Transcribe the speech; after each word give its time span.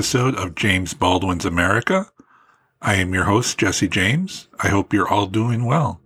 episode 0.00 0.34
of 0.36 0.54
James 0.54 0.94
Baldwin's 0.94 1.44
America. 1.44 2.10
I 2.80 2.94
am 2.94 3.12
your 3.12 3.24
host, 3.24 3.58
Jesse 3.58 3.86
James. 3.86 4.48
I 4.58 4.68
hope 4.68 4.94
you're 4.94 5.06
all 5.06 5.26
doing 5.26 5.66
well. 5.66 6.00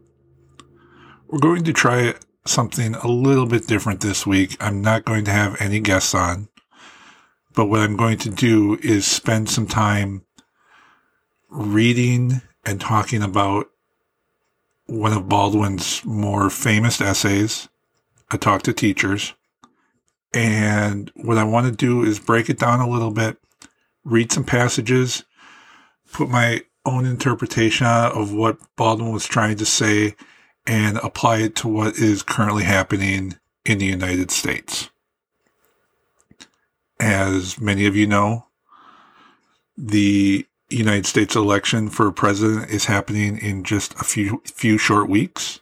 We're 1.29 1.39
going 1.39 1.63
to 1.63 1.73
try 1.73 2.15
something 2.45 2.97
a 2.97 3.07
little 3.07 3.47
bit 3.47 3.69
different 3.69 4.01
this 4.01 4.27
week. 4.27 4.57
I'm 4.59 4.81
not 4.81 5.05
going 5.05 5.25
to 5.27 5.31
have 5.31 5.61
any 5.61 5.79
guests 5.79 6.13
on, 6.13 6.49
but 7.55 7.67
what 7.67 7.83
I'm 7.83 7.97
going 7.97 8.19
to 8.19 8.31
do 8.31 8.81
is 8.83 9.07
spend 9.07 9.49
some 9.49 9.69
time 9.69 10.25
reading 11.49 12.43
and 12.67 12.81
talking 12.81 13.23
about 13.23 13.67
one 14.87 15.13
of 15.13 15.29
Baldwin's 15.29 16.05
more 16.05 16.51
famous 16.51 17.01
essays, 17.01 17.69
A 18.33 18.39
Talk 18.39 18.63
to 18.63 18.73
Teachers. 18.73 19.35
And 20.33 21.13
what 21.15 21.39
I 21.39 21.45
want 21.45 21.67
to 21.67 21.73
do 21.73 22.03
is 22.03 22.19
break 22.19 22.51
it 22.51 22.59
down 22.59 22.81
a 22.81 22.91
little 22.91 23.13
bit, 23.13 23.39
read 24.05 24.33
some 24.33 24.45
passages, 24.45 25.25
put 26.13 26.29
my 26.29 26.63
own 26.85 27.07
interpretation 27.07 27.87
of 27.87 28.33
what 28.33 28.59
Baldwin 28.77 29.13
was 29.13 29.27
trying 29.27 29.57
to 29.57 29.67
say, 29.67 30.15
and 30.67 30.99
apply 30.99 31.39
it 31.39 31.55
to 31.57 31.69
what 31.69 31.97
is 31.97 32.23
currently 32.23 32.65
happening 32.65 33.39
in 33.65 33.79
the 33.79 33.87
United 33.87 34.31
States. 34.31 34.91
As 37.01 37.61
many 37.61 37.87
of 37.87 37.97
you 37.97 38.07
know, 38.07 38.47
the 39.77 40.47
United 40.71 41.07
States 41.07 41.37
election 41.37 41.89
for 41.89 42.11
president 42.13 42.71
is 42.71 42.87
happening 42.87 43.39
in 43.39 43.65
just 43.65 43.95
a 43.95 44.05
few 44.05 44.43
few 44.45 44.79
short 44.79 45.09
weeks. 45.09 45.61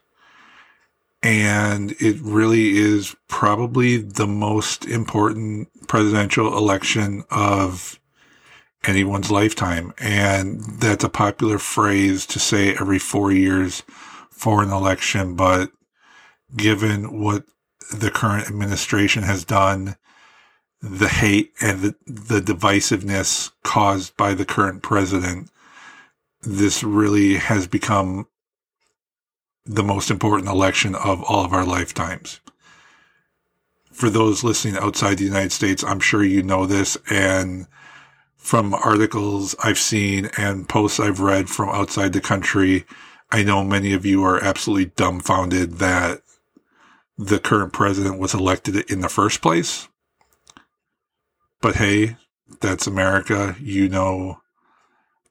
And 1.23 1.93
it 2.01 2.21
really 2.21 2.79
is 2.79 3.15
probably 3.29 3.97
the 3.97 4.27
most 4.27 4.85
important 4.85 5.69
presidential 5.87 6.57
election 6.59 7.23
of 7.31 8.01
anyone's 8.85 9.31
lifetime. 9.31 9.93
And 9.99 10.61
that's 10.61 11.05
a 11.05 11.09
popular 11.09 11.59
phrase 11.59 12.27
to 12.27 12.39
say 12.39 12.75
every 12.75 12.99
four 12.99 13.33
years 13.33 13.83
for 14.31 14.63
an 14.63 14.71
election. 14.71 15.35
But 15.35 15.71
given 16.57 17.21
what 17.21 17.45
the 17.93 18.11
current 18.11 18.49
administration 18.49 19.23
has 19.23 19.45
done, 19.45 19.97
the 20.81 21.09
hate 21.09 21.53
and 21.61 21.81
the, 21.81 21.95
the 22.07 22.41
divisiveness 22.41 23.53
caused 23.63 24.17
by 24.17 24.35
the 24.35 24.45
current 24.45 24.83
president, 24.83 25.49
this 26.43 26.83
really 26.83 27.37
has 27.37 27.69
become 27.69 28.27
the 29.65 29.85
most 29.85 30.11
important 30.11 30.49
election 30.49 30.97
of 30.97 31.23
all 31.23 31.45
of 31.45 31.53
our 31.53 31.65
lifetimes. 31.65 32.41
For 33.93 34.11
those 34.11 34.43
listening 34.43 34.77
outside 34.77 35.19
the 35.19 35.25
United 35.25 35.53
States, 35.53 35.85
I'm 35.85 36.01
sure 36.01 36.25
you 36.25 36.43
know 36.43 36.67
this. 36.67 36.97
And 37.09 37.69
from 38.43 38.75
articles 38.75 39.55
I've 39.63 39.79
seen 39.79 40.29
and 40.37 40.69
posts 40.69 40.99
I've 40.99 41.21
read 41.21 41.49
from 41.49 41.69
outside 41.69 42.13
the 42.13 42.21
country, 42.21 42.85
I 43.31 43.45
know 43.45 43.63
many 43.65 43.93
of 43.93 44.05
you 44.05 44.25
are 44.25 44.43
absolutely 44.43 44.93
dumbfounded 44.97 45.79
that 45.79 46.23
the 47.17 47.39
current 47.39 47.73
president 47.73 48.19
was 48.19 48.35
elected 48.35 48.91
in 48.91 49.01
the 49.01 49.09
first 49.09 49.41
place. 49.41 49.89
But 51.61 51.77
hey, 51.77 52.17
that's 52.61 52.87
America. 52.87 53.57
You 53.61 53.89
know 53.89 54.41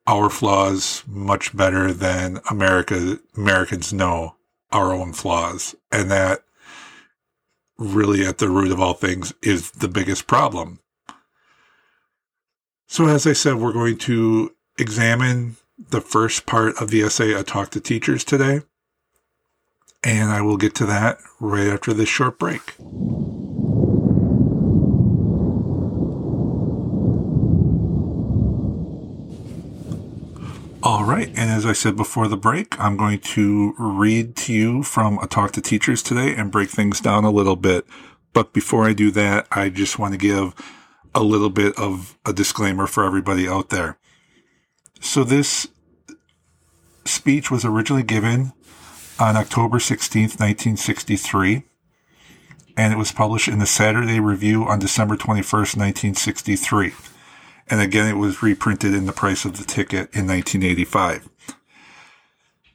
our 0.08 0.30
flaws 0.30 1.04
much 1.06 1.56
better 1.56 1.92
than 1.92 2.40
America 2.50 3.20
Americans 3.36 3.92
know 3.92 4.36
our 4.72 4.94
own 4.94 5.12
flaws. 5.12 5.76
And 5.92 6.10
that 6.10 6.44
really 7.78 8.26
at 8.26 8.38
the 8.38 8.50
root 8.50 8.72
of 8.72 8.80
all 8.80 8.94
things 8.94 9.34
is 9.44 9.72
the 9.72 9.90
biggest 9.90 10.28
problem. 10.28 10.80
So 12.92 13.08
as 13.08 13.26
I 13.26 13.32
said, 13.32 13.56
we're 13.56 13.72
going 13.72 13.98
to 14.00 14.54
examine 14.78 15.56
the 15.92 16.02
first 16.02 16.46
part 16.46 16.76
of 16.82 16.90
the 16.90 17.04
essay, 17.04 17.32
A 17.32 17.42
Talk 17.42 17.72
to 17.72 17.80
Teachers 17.80 18.26
today. 18.26 18.64
And 20.04 20.30
I 20.30 20.42
will 20.42 20.58
get 20.58 20.76
to 20.76 20.86
that 20.88 21.20
right 21.40 21.68
after 21.68 21.94
this 21.94 22.10
short 22.10 22.38
break. 22.38 22.74
All 30.84 31.06
right. 31.06 31.30
And 31.30 31.50
as 31.50 31.66
I 31.66 31.72
said 31.72 31.96
before 31.96 32.28
the 32.28 32.36
break, 32.36 32.78
I'm 32.78 32.98
going 32.98 33.20
to 33.20 33.74
read 33.80 34.36
to 34.36 34.54
you 34.54 34.84
from 34.84 35.18
a 35.20 35.28
talk 35.28 35.54
to 35.54 35.62
teachers 35.62 36.04
today 36.04 36.36
and 36.36 36.52
break 36.52 36.70
things 36.70 37.00
down 37.00 37.24
a 37.24 37.32
little 37.32 37.56
bit. 37.56 37.86
But 38.34 38.52
before 38.52 38.86
I 38.86 38.92
do 38.92 39.12
that, 39.12 39.48
I 39.50 39.70
just 39.70 39.98
want 39.98 40.14
to 40.14 40.18
give 40.18 40.54
a 41.14 41.24
little 41.24 41.50
bit 41.50 41.78
of 41.78 42.18
a 42.26 42.34
disclaimer 42.34 42.88
for 42.88 43.04
everybody 43.04 43.48
out 43.48 43.70
there. 43.70 43.98
So 45.00 45.24
this 45.24 45.68
speech 47.06 47.50
was 47.50 47.66
originally 47.66 48.04
given 48.04 48.54
on 49.20 49.36
October 49.36 49.78
16th, 49.78 50.40
1963, 50.40 51.64
and 52.78 52.94
it 52.94 52.98
was 52.98 53.12
published 53.12 53.48
in 53.48 53.60
the 53.60 53.66
Saturday 53.66 54.20
Review 54.20 54.64
on 54.64 54.80
December 54.80 55.16
21st, 55.16 55.78
1963 55.78 56.94
and 57.72 57.82
again 57.82 58.08
it 58.08 58.18
was 58.18 58.44
reprinted 58.44 58.94
in 58.94 59.06
the 59.06 59.14
price 59.14 59.46
of 59.46 59.58
the 59.58 59.64
ticket 59.64 60.14
in 60.14 60.28
1985. 60.28 61.30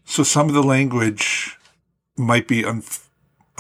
So 0.04 0.22
some 0.22 0.48
of 0.48 0.54
the 0.54 0.62
language 0.62 1.58
might 2.16 2.48
be 2.48 2.62
a 2.62 2.80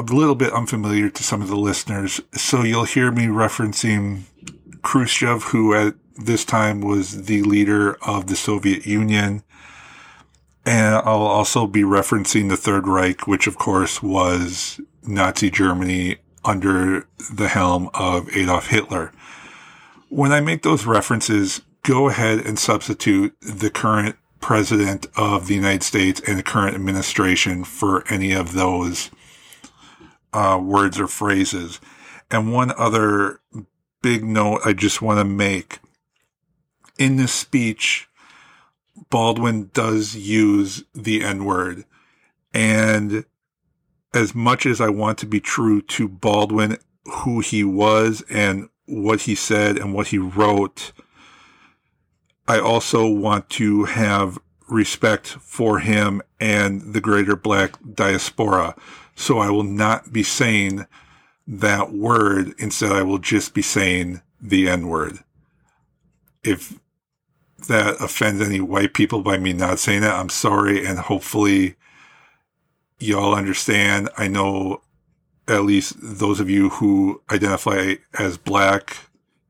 little 0.02 0.34
bit 0.34 0.52
unfamiliar 0.52 1.10
to 1.10 1.22
some 1.22 1.42
of 1.42 1.48
the 1.48 1.56
listeners. 1.56 2.20
So 2.32 2.62
you'll 2.62 2.84
hear 2.84 3.12
me 3.12 3.26
referencing 3.26 4.22
Khrushchev, 4.86 5.44
who 5.44 5.74
at 5.74 5.94
this 6.16 6.44
time 6.44 6.80
was 6.80 7.24
the 7.24 7.42
leader 7.42 7.94
of 8.06 8.26
the 8.26 8.36
Soviet 8.36 8.86
Union. 8.86 9.42
And 10.64 10.96
I'll 10.96 11.22
also 11.22 11.66
be 11.66 11.82
referencing 11.82 12.48
the 12.48 12.56
Third 12.56 12.88
Reich, 12.88 13.26
which 13.26 13.46
of 13.46 13.58
course 13.58 14.02
was 14.02 14.80
Nazi 15.02 15.50
Germany 15.50 16.16
under 16.44 17.06
the 17.32 17.48
helm 17.48 17.90
of 17.94 18.28
Adolf 18.34 18.68
Hitler 18.68 19.12
when 20.08 20.32
I 20.32 20.40
make 20.40 20.62
those 20.62 20.86
references, 20.86 21.62
go 21.82 22.08
ahead 22.08 22.40
and 22.40 22.58
substitute 22.58 23.36
the 23.40 23.70
current 23.70 24.16
president 24.40 25.06
of 25.16 25.46
the 25.46 25.54
United 25.54 25.82
States 25.82 26.20
and 26.26 26.38
the 26.38 26.42
current 26.42 26.74
administration 26.74 27.64
for 27.64 28.04
any 28.08 28.32
of 28.32 28.52
those 28.52 29.10
uh, 30.32 30.60
words 30.62 31.00
or 31.00 31.06
phrases. 31.06 31.80
And 32.30 32.52
one 32.52 32.72
other 32.76 33.40
big 34.06 34.22
note 34.22 34.60
I 34.64 34.72
just 34.72 35.02
want 35.02 35.18
to 35.18 35.24
make 35.24 35.80
in 36.96 37.16
this 37.16 37.32
speech, 37.32 38.08
Baldwin 39.10 39.68
does 39.74 40.14
use 40.14 40.84
the 40.94 41.24
N 41.24 41.44
word. 41.44 41.84
And 42.54 43.24
as 44.14 44.32
much 44.32 44.64
as 44.64 44.80
I 44.80 44.90
want 44.90 45.18
to 45.18 45.26
be 45.26 45.40
true 45.40 45.82
to 45.82 46.06
Baldwin, 46.06 46.78
who 47.04 47.40
he 47.40 47.64
was 47.64 48.22
and 48.30 48.68
what 48.84 49.22
he 49.22 49.34
said 49.34 49.76
and 49.76 49.92
what 49.92 50.06
he 50.06 50.18
wrote, 50.18 50.92
I 52.46 52.60
also 52.60 53.08
want 53.08 53.50
to 53.50 53.86
have 53.86 54.38
respect 54.68 55.26
for 55.26 55.80
him 55.80 56.22
and 56.38 56.94
the 56.94 57.00
greater 57.00 57.34
black 57.34 57.72
diaspora. 57.92 58.76
So 59.16 59.40
I 59.40 59.50
will 59.50 59.64
not 59.64 60.12
be 60.12 60.22
saying 60.22 60.86
that 61.46 61.92
word. 61.92 62.54
Instead, 62.58 62.92
I 62.92 63.02
will 63.02 63.18
just 63.18 63.54
be 63.54 63.62
saying 63.62 64.20
the 64.40 64.68
N 64.68 64.88
word. 64.88 65.18
If 66.42 66.78
that 67.68 67.96
offends 68.00 68.40
any 68.40 68.60
white 68.60 68.94
people 68.94 69.22
by 69.22 69.38
me 69.38 69.52
not 69.52 69.78
saying 69.78 70.02
that, 70.02 70.14
I'm 70.14 70.28
sorry. 70.28 70.84
And 70.84 70.98
hopefully 70.98 71.76
y'all 72.98 73.34
understand. 73.34 74.08
I 74.16 74.28
know 74.28 74.82
at 75.48 75.64
least 75.64 75.96
those 75.98 76.40
of 76.40 76.50
you 76.50 76.70
who 76.70 77.22
identify 77.30 77.94
as 78.18 78.36
black 78.36 78.96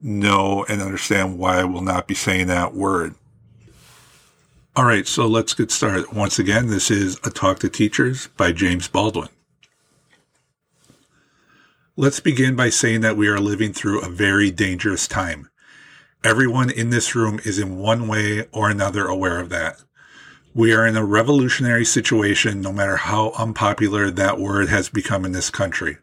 know 0.01 0.65
and 0.69 0.83
understand 0.83 1.39
why 1.39 1.61
I 1.61 1.65
will 1.65 1.83
not 1.83 2.07
be 2.07 2.15
saying 2.15 2.49
that 2.49 2.75
word. 2.75 3.15
All 4.75 4.85
right, 4.85 5.07
so 5.07 5.27
let's 5.27 5.55
get 5.55 5.71
started. 5.71 6.13
Once 6.13 6.39
again, 6.39 6.67
this 6.67 6.91
is 6.91 7.19
A 7.25 7.31
Talk 7.31 7.61
to 7.61 7.71
Teachers 7.71 8.29
by 8.37 8.53
James 8.53 8.89
Baldwin. 8.89 9.29
Let's 11.99 12.21
begin 12.21 12.57
by 12.57 12.69
saying 12.69 13.01
that 13.01 13.17
we 13.17 13.27
are 13.27 13.41
living 13.41 13.73
through 13.73 14.03
a 14.03 14.11
very 14.11 14.51
dangerous 14.51 15.09
time. 15.09 15.49
Everyone 16.23 16.69
in 16.69 16.91
this 16.91 17.15
room 17.15 17.41
is 17.43 17.59
in 17.59 17.79
one 17.79 18.07
way 18.07 18.47
or 18.53 18.69
another 18.69 19.07
aware 19.07 19.41
of 19.41 19.49
that. 19.49 19.83
We 20.53 20.75
are 20.75 20.87
in 20.87 20.99
a 20.99 21.07
revolutionary 21.07 21.87
situation, 21.87 22.61
no 22.61 22.71
matter 22.71 22.97
how 22.97 23.31
unpopular 23.39 24.11
that 24.11 24.39
word 24.39 24.69
has 24.69 24.91
become 24.91 25.25
in 25.25 25.33
this 25.33 25.49
country. 25.49 25.97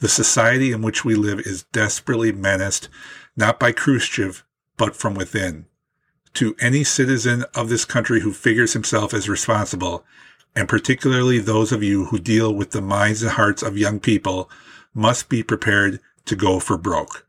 The 0.00 0.08
society 0.10 0.70
in 0.70 0.82
which 0.82 1.02
we 1.02 1.14
live 1.14 1.40
is 1.40 1.62
desperately 1.72 2.30
menaced, 2.30 2.90
not 3.38 3.58
by 3.58 3.72
Khrushchev, 3.72 4.44
but 4.76 4.94
from 4.94 5.14
within. 5.14 5.64
To 6.34 6.54
any 6.60 6.84
citizen 6.84 7.46
of 7.54 7.70
this 7.70 7.86
country 7.86 8.20
who 8.20 8.34
figures 8.34 8.74
himself 8.74 9.14
as 9.14 9.30
responsible, 9.30 10.04
and 10.54 10.68
particularly 10.68 11.38
those 11.38 11.72
of 11.72 11.82
you 11.82 12.04
who 12.06 12.18
deal 12.18 12.54
with 12.54 12.72
the 12.72 12.82
minds 12.82 13.22
and 13.22 13.32
hearts 13.32 13.62
of 13.62 13.78
young 13.78 13.98
people, 13.98 14.50
must 14.96 15.28
be 15.28 15.42
prepared 15.42 16.00
to 16.24 16.34
go 16.34 16.58
for 16.58 16.78
broke. 16.78 17.26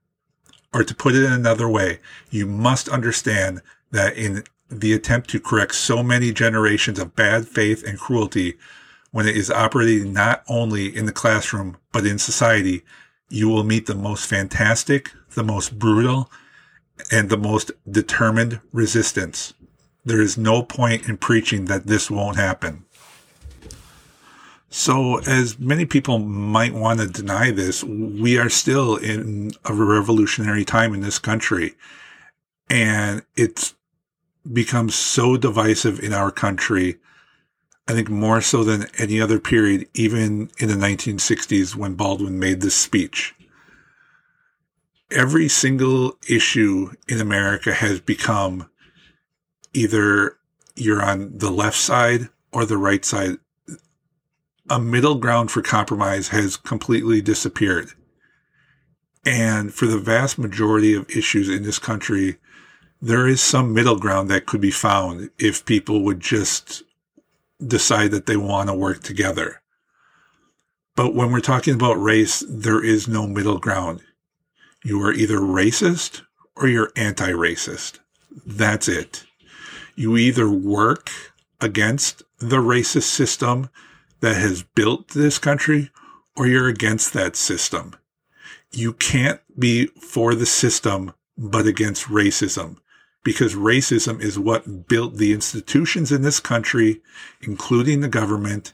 Or 0.73 0.83
to 0.83 0.95
put 0.95 1.15
it 1.15 1.23
in 1.23 1.33
another 1.33 1.67
way, 1.67 1.99
you 2.31 2.45
must 2.45 2.89
understand 2.89 3.61
that 3.91 4.17
in 4.17 4.43
the 4.69 4.93
attempt 4.93 5.29
to 5.29 5.39
correct 5.39 5.75
so 5.75 6.01
many 6.01 6.31
generations 6.31 6.97
of 6.97 7.15
bad 7.15 7.47
faith 7.47 7.85
and 7.85 7.99
cruelty, 7.99 8.57
when 9.11 9.27
it 9.27 9.35
is 9.35 9.51
operating 9.51 10.13
not 10.13 10.43
only 10.47 10.95
in 10.95 11.05
the 11.05 11.11
classroom, 11.11 11.77
but 11.91 12.05
in 12.05 12.17
society, 12.17 12.83
you 13.29 13.49
will 13.49 13.63
meet 13.63 13.85
the 13.85 13.95
most 13.95 14.27
fantastic, 14.27 15.11
the 15.35 15.43
most 15.43 15.77
brutal, 15.77 16.31
and 17.11 17.29
the 17.29 17.37
most 17.37 17.71
determined 17.89 18.59
resistance. 18.71 19.53
There 20.05 20.21
is 20.21 20.37
no 20.37 20.63
point 20.63 21.07
in 21.07 21.17
preaching 21.17 21.65
that 21.65 21.87
this 21.87 22.09
won't 22.09 22.37
happen. 22.37 22.85
So, 24.69 25.19
as 25.19 25.57
many 25.59 25.85
people 25.85 26.19
might 26.19 26.73
want 26.73 26.99
to 26.99 27.07
deny 27.07 27.51
this, 27.51 27.83
we 27.83 28.37
are 28.37 28.49
still 28.49 28.97
in 28.97 29.51
a 29.63 29.73
revolutionary 29.73 30.65
time 30.65 30.93
in 30.93 30.99
this 30.99 31.19
country. 31.19 31.75
And 32.69 33.23
it's 33.37 33.75
become 34.51 34.89
so 34.89 35.37
divisive 35.37 35.99
in 35.99 36.13
our 36.13 36.31
country. 36.31 36.97
I 37.87 37.93
think 37.93 38.09
more 38.09 38.41
so 38.41 38.65
than 38.65 38.87
any 38.97 39.21
other 39.21 39.39
period, 39.39 39.87
even 39.93 40.51
in 40.57 40.67
the 40.67 40.75
1960s 40.75 41.75
when 41.75 41.95
Baldwin 41.95 42.37
made 42.37 42.59
this 42.59 42.75
speech. 42.75 43.33
Every 45.11 45.47
single 45.47 46.17
issue 46.27 46.91
in 47.07 47.21
America 47.21 47.73
has 47.73 48.01
become 48.01 48.69
either 49.73 50.37
you're 50.75 51.01
on 51.01 51.37
the 51.37 51.51
left 51.51 51.77
side 51.77 52.27
or 52.51 52.65
the 52.65 52.77
right 52.77 53.05
side 53.05 53.37
a 54.69 54.79
middle 54.79 55.15
ground 55.15 55.51
for 55.51 55.61
compromise 55.61 56.29
has 56.29 56.57
completely 56.57 57.21
disappeared. 57.21 57.91
And 59.25 59.73
for 59.73 59.85
the 59.85 59.97
vast 59.97 60.37
majority 60.37 60.93
of 60.93 61.09
issues 61.09 61.49
in 61.49 61.63
this 61.63 61.79
country, 61.79 62.37
there 63.01 63.27
is 63.27 63.41
some 63.41 63.73
middle 63.73 63.97
ground 63.97 64.29
that 64.29 64.45
could 64.45 64.61
be 64.61 64.71
found 64.71 65.29
if 65.37 65.65
people 65.65 66.03
would 66.03 66.19
just 66.19 66.83
decide 67.65 68.11
that 68.11 68.25
they 68.25 68.37
want 68.37 68.69
to 68.69 68.75
work 68.75 69.03
together. 69.03 69.61
But 70.95 71.13
when 71.13 71.31
we're 71.31 71.41
talking 71.41 71.75
about 71.75 72.01
race, 72.01 72.43
there 72.49 72.83
is 72.83 73.07
no 73.07 73.27
middle 73.27 73.59
ground. 73.59 74.01
You 74.83 75.01
are 75.03 75.13
either 75.13 75.37
racist 75.37 76.21
or 76.55 76.67
you're 76.67 76.91
anti 76.95 77.29
racist. 77.29 77.99
That's 78.45 78.87
it. 78.87 79.25
You 79.95 80.17
either 80.17 80.49
work 80.49 81.11
against 81.61 82.23
the 82.39 82.57
racist 82.57 83.03
system 83.03 83.69
that 84.19 84.35
has 84.35 84.63
built 84.63 85.09
this 85.09 85.39
country 85.39 85.91
or 86.35 86.47
you're 86.47 86.67
against 86.67 87.13
that 87.13 87.35
system. 87.35 87.95
You 88.71 88.93
can't 88.93 89.41
be 89.57 89.87
for 90.01 90.35
the 90.35 90.45
system, 90.45 91.13
but 91.37 91.65
against 91.65 92.05
racism 92.05 92.77
because 93.27 93.55
racism 93.55 94.21
is 94.21 94.39
what 94.39 94.87
built 94.87 95.15
the 95.15 95.33
institutions 95.33 96.13
in 96.13 96.21
this 96.21 96.39
country, 96.39 97.01
including 97.41 97.99
the 97.99 98.07
government. 98.07 98.73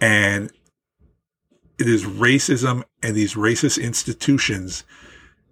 And 0.00 0.52
it 1.80 1.88
is 1.88 2.04
racism 2.04 2.84
and 3.02 3.16
these 3.16 3.34
racist 3.34 3.82
institutions 3.82 4.84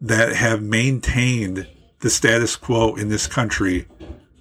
that 0.00 0.36
have 0.36 0.62
maintained 0.62 1.66
the 2.02 2.08
status 2.08 2.54
quo 2.54 2.94
in 2.94 3.08
this 3.08 3.26
country 3.26 3.88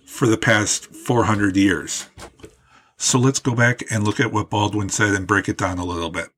for 0.05 0.27
the 0.27 0.37
past 0.37 0.85
400 0.93 1.57
years. 1.57 2.07
So 2.97 3.19
let's 3.19 3.39
go 3.39 3.53
back 3.53 3.83
and 3.91 4.03
look 4.03 4.19
at 4.19 4.31
what 4.31 4.49
Baldwin 4.49 4.89
said 4.89 5.13
and 5.13 5.27
break 5.27 5.49
it 5.49 5.57
down 5.57 5.77
a 5.77 5.85
little 5.85 6.09
bit. 6.09 6.29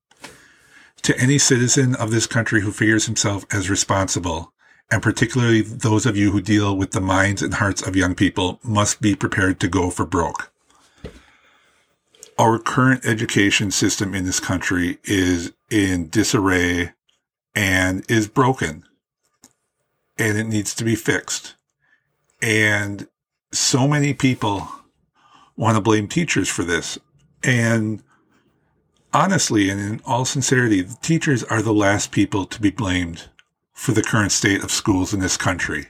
To 1.04 1.18
any 1.20 1.38
citizen 1.38 1.96
of 1.96 2.12
this 2.12 2.28
country 2.28 2.62
who 2.62 2.72
figures 2.72 3.06
himself 3.06 3.46
as 3.52 3.70
responsible, 3.70 4.52
and 4.90 5.02
particularly 5.02 5.62
those 5.62 6.06
of 6.06 6.18
you 6.18 6.32
who 6.32 6.42
deal 6.42 6.76
with 6.76 6.92
the 6.92 7.02
minds 7.02 7.42
and 7.42 7.56
hearts 7.56 7.82
of 7.82 7.96
young 7.96 8.16
people, 8.16 8.60
must 8.64 9.02
be 9.02 9.16
prepared 9.16 9.60
to 9.60 9.68
go 9.68 9.90
for 9.90 10.06
broke. 10.06 10.52
Our 12.40 12.60
current 12.60 13.06
education 13.06 13.72
system 13.72 14.14
in 14.14 14.26
this 14.26 14.40
country 14.40 15.00
is 15.04 15.54
in 15.70 16.10
disarray 16.10 16.94
and 17.56 18.10
is 18.10 18.28
broken, 18.28 18.84
and 20.18 20.38
it 20.38 20.46
needs 20.46 20.76
to 20.76 20.84
be 20.84 20.96
fixed. 20.96 21.56
And 22.42 23.08
so 23.52 23.88
many 23.88 24.14
people 24.14 24.68
want 25.58 25.76
to 25.76 25.82
blame 25.82 26.08
teachers 26.08 26.48
for 26.48 26.64
this. 26.64 26.98
And 27.44 28.04
honestly, 29.14 29.70
and 29.70 29.80
in 29.80 30.02
all 30.06 30.24
sincerity, 30.24 30.82
the 30.82 30.98
teachers 31.02 31.44
are 31.44 31.62
the 31.62 31.74
last 31.74 32.12
people 32.12 32.46
to 32.46 32.62
be 32.62 32.70
blamed 32.70 33.30
for 33.74 33.92
the 33.92 34.04
current 34.04 34.32
state 34.32 34.64
of 34.64 34.72
schools 34.72 35.14
in 35.14 35.20
this 35.20 35.38
country. 35.38 35.88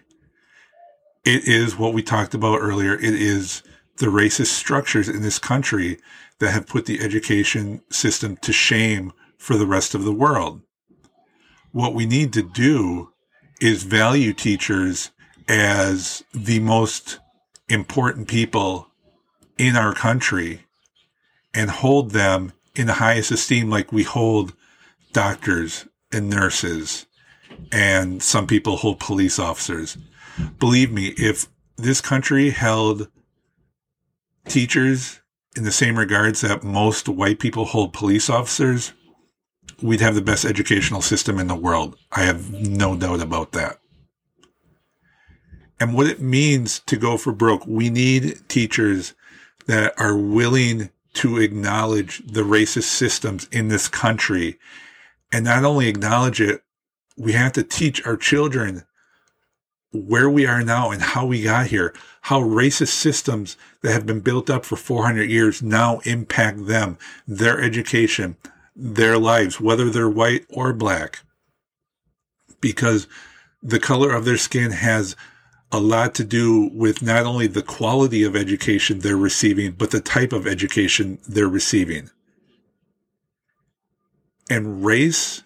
It 1.24 1.48
is 1.48 1.78
what 1.78 1.94
we 1.94 2.02
talked 2.02 2.34
about 2.34 2.60
earlier. 2.62 2.94
It 2.94 3.04
is 3.04 3.62
the 3.98 4.08
racist 4.08 4.48
structures 4.48 5.10
in 5.10 5.22
this 5.22 5.40
country 5.40 5.98
that 6.40 6.52
have 6.52 6.68
put 6.68 6.86
the 6.86 7.02
education 7.02 7.81
system 7.90 8.38
to 8.38 8.54
shame 8.54 9.12
for 9.38 9.58
the 9.58 9.66
rest 9.66 9.94
of 9.94 10.04
the 10.04 10.14
world. 10.14 10.62
What 11.72 11.94
we 11.94 12.06
need 12.06 12.31
to 12.34 12.44
do 12.44 13.12
is 13.60 13.84
value 13.84 14.34
teachers 14.34 15.12
as 15.48 16.24
the 16.34 16.60
most 16.60 17.19
important 17.69 18.28
people 18.28 18.88
in 19.57 19.75
our 19.75 19.94
country 19.94 20.65
and 21.54 21.69
hold 21.69 22.12
them 22.12 22.54
in 22.75 22.88
the 22.88 22.94
highest 22.94 23.31
esteem 23.31 23.69
like 23.69 23.92
we 23.92 24.04
hold 24.04 24.54
doctors 25.13 25.88
and 26.12 26.30
nurses 26.30 27.07
and 27.71 28.21
some 28.21 28.48
people 28.48 28.77
hold 28.77 29.00
police 29.00 29.39
officers. 29.39 29.98
Believe 30.59 30.92
me, 30.92 31.13
if 31.18 31.48
this 31.77 32.01
country 32.01 32.51
held 32.51 33.07
teachers 34.48 35.21
in 35.56 35.64
the 35.64 35.71
same 35.71 35.97
regards 35.97 36.42
that 36.42 36.64
most 36.64 37.09
white 37.09 37.40
people 37.40 37.66
hold 37.66 37.94
police 37.94 38.30
officers, 38.30 38.94
we'd 39.81 40.02
have 40.02 40.16
the 40.16 40.21
best 40.21 40.45
educational 40.45 41.02
system 41.02 41.40
in 41.40 41.47
the 41.47 41.56
world. 41.56 41.97
I 42.11 42.23
have 42.23 42.52
no 42.52 42.95
doubt 42.95 43.21
about 43.21 43.52
that. 43.54 43.80
And 45.80 45.94
what 45.94 46.07
it 46.07 46.19
means 46.19 46.80
to 46.87 46.97
go 46.97 47.18
for 47.18 47.31
broke, 47.31 47.66
we 47.68 47.90
need 47.90 48.42
teachers 48.47 49.14
that 49.68 49.94
are 49.97 50.18
willing 50.18 50.90
to 51.14 51.38
acknowledge 51.38 52.26
the 52.26 52.42
racist 52.42 52.83
systems 52.83 53.47
in 53.52 53.68
this 53.68 53.88
country 53.88 54.57
and 55.31 55.45
not 55.45 55.64
only 55.64 55.88
acknowledge 55.88 56.40
it, 56.42 56.64
we 57.18 57.33
have 57.33 57.54
to 57.54 57.64
teach 57.64 58.06
our 58.06 58.18
children 58.18 58.83
where 59.92 60.30
we 60.30 60.45
are 60.45 60.64
now 60.64 60.92
and 60.92 61.02
how 61.02 61.26
we 61.26 61.44
got 61.44 61.68
here, 61.68 61.94
how 62.21 62.42
racist 62.42 62.90
systems 62.90 63.57
that 63.81 63.92
have 63.92 64.06
been 64.06 64.19
built 64.19 64.50
up 64.50 64.66
for 64.66 64.76
400 64.76 65.30
years 65.30 65.62
now 65.62 66.00
impact 66.00 66.68
them, 66.68 66.97
their 67.28 67.59
education, 67.59 68.38
their 68.76 69.18
lives, 69.18 69.59
whether 69.59 69.90
they're 69.90 70.09
white 70.09 70.45
or 70.50 70.74
black. 70.74 71.21
Because 72.62 73.07
the 73.64 73.80
color 73.80 74.12
of 74.12 74.26
their 74.26 74.38
skin 74.38 74.71
has 74.71 75.16
a 75.71 75.80
lot 75.80 76.16
to 76.16 76.24
do 76.24 76.69
with 76.74 77.02
not 77.02 77.26
only 77.26 77.47
the 77.47 77.62
quality 77.62 78.24
of 78.24 78.36
education 78.36 79.00
they're 79.00 79.18
receiving, 79.18 79.74
but 79.74 79.92
the 79.92 80.00
type 80.00 80.31
of 80.31 80.47
education 80.47 81.19
they're 81.28 81.47
receiving. 81.47 82.09
And 84.50 84.86
race, 84.86 85.44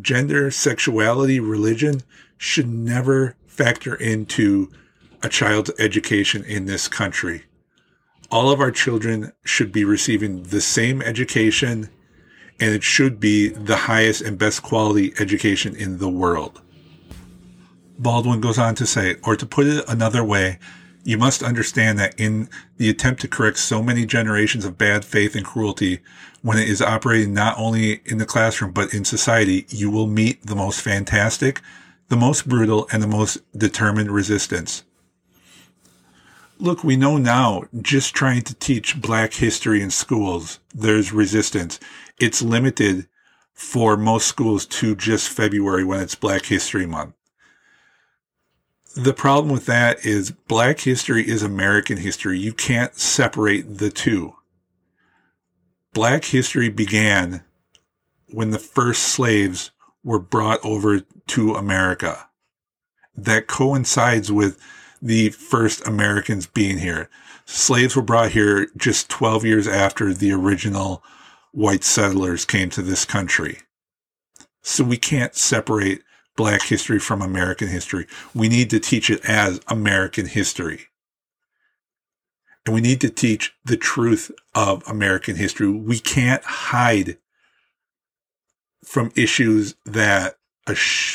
gender, 0.00 0.50
sexuality, 0.50 1.38
religion 1.38 2.02
should 2.36 2.68
never 2.68 3.36
factor 3.46 3.94
into 3.94 4.70
a 5.22 5.28
child's 5.28 5.70
education 5.78 6.42
in 6.44 6.64
this 6.64 6.88
country. 6.88 7.44
All 8.30 8.50
of 8.50 8.60
our 8.60 8.70
children 8.70 9.32
should 9.44 9.70
be 9.70 9.84
receiving 9.84 10.44
the 10.44 10.60
same 10.60 11.02
education, 11.02 11.90
and 12.58 12.74
it 12.74 12.82
should 12.82 13.20
be 13.20 13.48
the 13.48 13.76
highest 13.76 14.22
and 14.22 14.38
best 14.38 14.62
quality 14.62 15.12
education 15.18 15.76
in 15.76 15.98
the 15.98 16.08
world. 16.08 16.60
Baldwin 18.00 18.40
goes 18.40 18.56
on 18.56 18.74
to 18.76 18.86
say, 18.86 19.16
or 19.24 19.36
to 19.36 19.44
put 19.44 19.66
it 19.66 19.84
another 19.86 20.24
way, 20.24 20.58
you 21.04 21.18
must 21.18 21.42
understand 21.42 21.98
that 21.98 22.18
in 22.18 22.48
the 22.78 22.88
attempt 22.88 23.20
to 23.20 23.28
correct 23.28 23.58
so 23.58 23.82
many 23.82 24.06
generations 24.06 24.64
of 24.64 24.78
bad 24.78 25.04
faith 25.04 25.36
and 25.36 25.44
cruelty, 25.44 26.00
when 26.40 26.56
it 26.56 26.66
is 26.66 26.80
operating 26.80 27.34
not 27.34 27.58
only 27.58 28.00
in 28.06 28.16
the 28.16 28.24
classroom, 28.24 28.72
but 28.72 28.94
in 28.94 29.04
society, 29.04 29.66
you 29.68 29.90
will 29.90 30.06
meet 30.06 30.46
the 30.46 30.56
most 30.56 30.80
fantastic, 30.80 31.60
the 32.08 32.16
most 32.16 32.48
brutal, 32.48 32.88
and 32.90 33.02
the 33.02 33.06
most 33.06 33.38
determined 33.56 34.10
resistance. 34.10 34.82
Look, 36.58 36.82
we 36.82 36.96
know 36.96 37.18
now 37.18 37.64
just 37.82 38.14
trying 38.14 38.42
to 38.42 38.54
teach 38.54 39.00
black 39.00 39.34
history 39.34 39.82
in 39.82 39.90
schools, 39.90 40.58
there's 40.74 41.12
resistance. 41.12 41.78
It's 42.18 42.40
limited 42.40 43.08
for 43.52 43.98
most 43.98 44.26
schools 44.26 44.64
to 44.64 44.96
just 44.96 45.28
February 45.28 45.84
when 45.84 46.00
it's 46.00 46.14
Black 46.14 46.46
History 46.46 46.86
Month 46.86 47.14
the 48.94 49.14
problem 49.14 49.52
with 49.52 49.66
that 49.66 50.04
is 50.04 50.30
black 50.30 50.80
history 50.80 51.28
is 51.28 51.42
American 51.42 51.98
history. 51.98 52.38
You 52.38 52.52
can't 52.52 52.94
separate 52.96 53.78
the 53.78 53.90
two. 53.90 54.34
Black 55.92 56.24
history 56.26 56.68
began 56.68 57.44
when 58.28 58.50
the 58.50 58.58
first 58.58 59.02
slaves 59.02 59.70
were 60.04 60.18
brought 60.20 60.64
over 60.64 61.00
to 61.28 61.54
America. 61.54 62.28
that 63.16 63.46
coincides 63.46 64.30
with 64.32 64.58
the 65.02 65.30
first 65.30 65.86
Americans 65.86 66.46
being 66.46 66.78
here. 66.78 67.08
Slaves 67.44 67.96
were 67.96 68.02
brought 68.02 68.32
here 68.32 68.68
just 68.76 69.08
12 69.08 69.44
years 69.44 69.68
after 69.68 70.14
the 70.14 70.32
original 70.32 71.02
white 71.52 71.84
settlers 71.84 72.44
came 72.44 72.70
to 72.70 72.82
this 72.82 73.04
country. 73.04 73.58
So 74.62 74.84
we 74.84 74.96
can't 74.96 75.34
separate 75.34 76.02
black 76.36 76.62
history 76.62 76.98
from 76.98 77.22
American 77.22 77.68
history. 77.68 78.06
We 78.34 78.48
need 78.48 78.70
to 78.70 78.80
teach 78.80 79.10
it 79.10 79.24
as 79.24 79.60
American 79.68 80.26
history. 80.26 80.86
And 82.64 82.74
we 82.74 82.80
need 82.80 83.00
to 83.00 83.10
teach 83.10 83.54
the 83.64 83.76
truth 83.76 84.30
of 84.54 84.82
American 84.86 85.36
history. 85.36 85.68
We 85.68 85.98
can't 85.98 86.44
hide 86.44 87.18
from 88.84 89.12
issues 89.16 89.74
that 89.84 90.36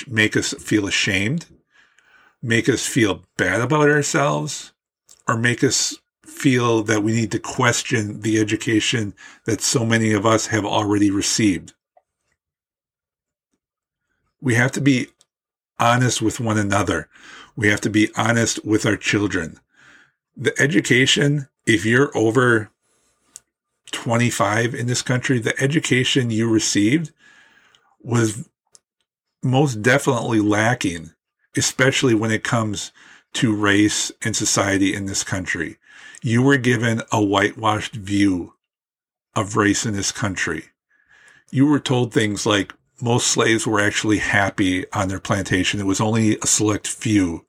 make 0.08 0.36
us 0.36 0.54
feel 0.54 0.88
ashamed, 0.88 1.46
make 2.42 2.68
us 2.68 2.86
feel 2.86 3.24
bad 3.38 3.62
about 3.62 3.90
ourselves, 3.90 4.74
or 5.28 5.38
make 5.38 5.64
us 5.64 5.96
feel 6.26 6.84
that 6.84 7.04
we 7.04 7.14
need 7.14 7.32
to 7.32 7.40
question 7.40 8.22
the 8.22 8.40
education 8.40 9.14
that 9.46 9.62
so 9.62 9.86
many 9.86 10.12
of 10.12 10.26
us 10.26 10.48
have 10.48 10.66
already 10.66 11.10
received. 11.10 11.74
We 14.46 14.54
have 14.54 14.72
to 14.74 14.82
be 14.82 15.08
honest 15.80 16.22
with 16.22 16.40
one 16.40 16.60
another. 16.60 17.10
We 17.56 17.70
have 17.70 17.82
to 17.82 17.90
be 17.90 18.10
honest 18.16 18.64
with 18.64 18.86
our 18.86 18.96
children. 18.96 19.60
The 20.38 20.54
education, 20.62 21.48
if 21.66 21.84
you're 21.84 22.16
over 22.16 22.70
25 23.92 24.75
in 24.75 24.86
this 24.86 25.02
country, 25.02 25.40
the 25.40 25.60
education 25.60 26.30
you 26.30 26.48
received 26.48 27.12
was 28.00 28.48
most 29.42 29.82
definitely 29.82 30.42
lacking, 30.42 31.10
especially 31.58 32.14
when 32.14 32.30
it 32.30 32.44
comes 32.44 32.92
to 33.34 33.56
race 33.56 34.12
and 34.22 34.36
society 34.36 34.94
in 34.94 35.08
this 35.08 35.24
country. 35.24 35.78
You 36.22 36.44
were 36.44 36.58
given 36.58 37.02
a 37.12 37.20
whitewashed 37.20 37.96
view 37.96 38.54
of 39.36 39.56
race 39.58 39.88
in 39.88 39.96
this 39.96 40.12
country. 40.12 40.66
You 41.50 41.66
were 41.66 41.80
told 41.80 42.14
things 42.14 42.46
like 42.46 42.75
most 43.02 43.28
slaves 43.28 43.68
were 43.68 43.80
actually 43.80 44.20
happy 44.20 44.90
on 44.92 45.08
their 45.08 45.20
plantation. 45.20 45.80
It 45.80 45.86
was 45.86 46.02
only 46.02 46.38
a 46.38 46.48
select 46.48 46.88
few 46.88 47.46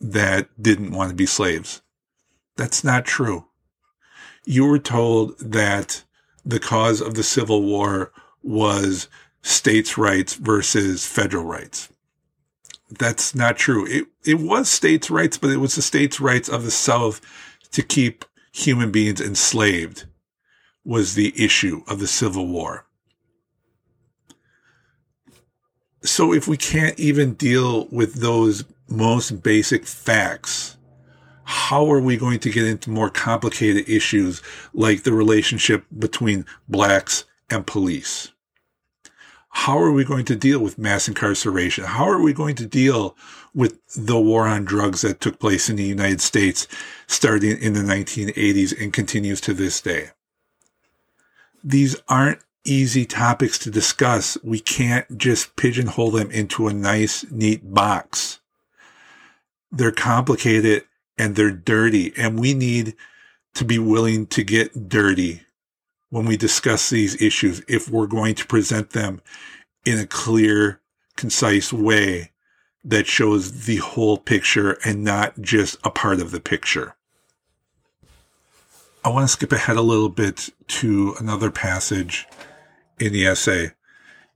that 0.00 0.48
didn't 0.60 0.92
want 0.92 1.10
to 1.10 1.16
be 1.16 1.26
slaves. 1.26 1.80
That's 2.56 2.84
not 2.84 3.04
true. 3.04 3.46
You 4.44 4.66
were 4.66 4.78
told 4.78 5.38
that 5.38 6.02
the 6.44 6.60
cause 6.60 7.00
of 7.00 7.14
the 7.14 7.22
Civil 7.22 7.62
War 7.62 8.12
was 8.42 9.08
states' 9.42 9.96
rights 9.96 10.34
versus 10.34 11.06
federal 11.06 11.44
rights. 11.44 11.88
That's 12.90 13.34
not 13.34 13.56
true. 13.56 13.86
It, 13.86 14.06
it 14.24 14.38
was 14.38 14.68
states' 14.68 15.10
rights, 15.10 15.38
but 15.38 15.50
it 15.50 15.58
was 15.58 15.76
the 15.76 15.82
states' 15.82 16.20
rights 16.20 16.48
of 16.48 16.64
the 16.64 16.70
South 16.70 17.20
to 17.70 17.82
keep 17.82 18.24
human 18.52 18.90
beings 18.90 19.20
enslaved 19.20 20.04
was 20.84 21.14
the 21.14 21.32
issue 21.42 21.82
of 21.88 22.00
the 22.00 22.06
Civil 22.06 22.46
War. 22.48 22.86
So 26.04 26.32
if 26.32 26.48
we 26.48 26.56
can't 26.56 26.98
even 26.98 27.34
deal 27.34 27.86
with 27.86 28.14
those 28.14 28.64
most 28.88 29.42
basic 29.42 29.86
facts, 29.86 30.76
how 31.44 31.90
are 31.90 32.00
we 32.00 32.16
going 32.16 32.40
to 32.40 32.50
get 32.50 32.66
into 32.66 32.90
more 32.90 33.10
complicated 33.10 33.88
issues 33.88 34.42
like 34.74 35.02
the 35.02 35.12
relationship 35.12 35.84
between 35.96 36.44
blacks 36.68 37.24
and 37.50 37.66
police? 37.66 38.32
How 39.50 39.78
are 39.78 39.92
we 39.92 40.04
going 40.04 40.24
to 40.24 40.36
deal 40.36 40.60
with 40.60 40.78
mass 40.78 41.08
incarceration? 41.08 41.84
How 41.84 42.08
are 42.08 42.22
we 42.22 42.32
going 42.32 42.56
to 42.56 42.66
deal 42.66 43.16
with 43.54 43.78
the 43.94 44.18
war 44.18 44.48
on 44.48 44.64
drugs 44.64 45.02
that 45.02 45.20
took 45.20 45.38
place 45.38 45.68
in 45.68 45.76
the 45.76 45.84
United 45.84 46.20
States 46.20 46.66
starting 47.06 47.58
in 47.60 47.74
the 47.74 47.80
1980s 47.80 48.80
and 48.80 48.92
continues 48.92 49.40
to 49.42 49.52
this 49.52 49.80
day? 49.80 50.10
These 51.62 51.96
aren't 52.08 52.40
easy 52.64 53.04
topics 53.04 53.58
to 53.58 53.70
discuss. 53.70 54.38
We 54.42 54.60
can't 54.60 55.18
just 55.18 55.56
pigeonhole 55.56 56.12
them 56.12 56.30
into 56.30 56.68
a 56.68 56.72
nice, 56.72 57.24
neat 57.30 57.74
box. 57.74 58.40
They're 59.70 59.92
complicated 59.92 60.84
and 61.18 61.36
they're 61.36 61.50
dirty, 61.50 62.12
and 62.16 62.38
we 62.38 62.54
need 62.54 62.94
to 63.54 63.64
be 63.64 63.78
willing 63.78 64.26
to 64.28 64.42
get 64.42 64.88
dirty 64.88 65.42
when 66.10 66.24
we 66.26 66.36
discuss 66.36 66.90
these 66.90 67.20
issues 67.20 67.62
if 67.68 67.88
we're 67.88 68.06
going 68.06 68.34
to 68.34 68.46
present 68.46 68.90
them 68.90 69.20
in 69.84 69.98
a 69.98 70.06
clear, 70.06 70.80
concise 71.16 71.72
way 71.72 72.30
that 72.84 73.06
shows 73.06 73.66
the 73.66 73.76
whole 73.76 74.18
picture 74.18 74.78
and 74.84 75.04
not 75.04 75.40
just 75.40 75.76
a 75.84 75.90
part 75.90 76.20
of 76.20 76.30
the 76.30 76.40
picture. 76.40 76.94
I 79.04 79.08
want 79.08 79.24
to 79.24 79.32
skip 79.32 79.52
ahead 79.52 79.76
a 79.76 79.82
little 79.82 80.08
bit 80.08 80.50
to 80.68 81.14
another 81.18 81.50
passage 81.50 82.26
in 83.06 83.12
the 83.12 83.26
essay. 83.26 83.72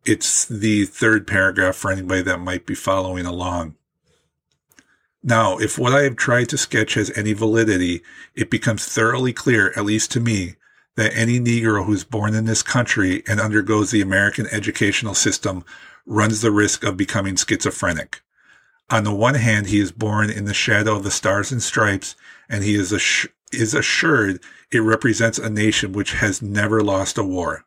It's 0.05 0.45
the 0.45 0.85
third 0.85 1.27
paragraph 1.27 1.77
for 1.77 1.91
anybody 1.91 2.23
that 2.23 2.41
might 2.41 2.67
be 2.67 2.75
following 2.75 3.27
along. 3.27 3.77
Now, 5.23 5.59
if 5.59 5.79
what 5.79 5.93
I 5.93 6.03
have 6.03 6.17
tried 6.17 6.49
to 6.51 6.59
sketch 6.59 6.95
has 6.95 7.17
any 7.17 7.33
validity, 7.33 8.03
it 8.35 8.49
becomes 8.49 8.87
thoroughly 8.87 9.33
clear, 9.33 9.73
at 9.77 9.85
least 9.85 10.13
to 10.13 10.21
me, 10.21 10.55
that 10.95 11.17
any 11.17 11.41
Negro 11.41 11.85
who 11.85 11.93
is 11.93 12.05
born 12.05 12.35
in 12.35 12.45
this 12.45 12.63
country 12.63 13.25
and 13.27 13.41
undergoes 13.41 13.91
the 13.91 14.01
American 14.01 14.47
educational 14.53 15.15
system 15.15 15.65
runs 16.07 16.41
the 16.41 16.53
risk 16.53 16.85
of 16.85 16.97
becoming 16.97 17.35
schizophrenic. 17.35 18.23
On 18.89 19.03
the 19.03 19.15
one 19.15 19.35
hand, 19.35 19.67
he 19.67 19.81
is 19.81 19.91
born 19.91 20.31
in 20.31 20.45
the 20.45 20.55
shadow 20.55 20.97
of 20.97 21.03
the 21.03 21.11
stars 21.11 21.51
and 21.51 21.61
stripes, 21.61 22.15
and 22.49 22.63
he 22.63 22.77
is, 22.77 22.93
is 23.53 23.75
assured 23.75 24.41
it 24.71 24.79
represents 24.79 25.39
a 25.39 25.51
nation 25.51 25.93
which 25.93 26.13
has 26.13 26.41
never 26.41 26.81
lost 26.83 27.19
a 27.19 27.25
war. 27.25 27.66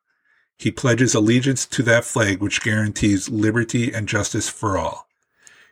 He 0.59 0.71
pledges 0.71 1.15
allegiance 1.15 1.65
to 1.67 1.81
that 1.83 2.03
flag 2.03 2.41
which 2.41 2.61
guarantees 2.61 3.29
liberty 3.29 3.93
and 3.93 4.09
justice 4.09 4.49
for 4.49 4.77
all. 4.77 5.07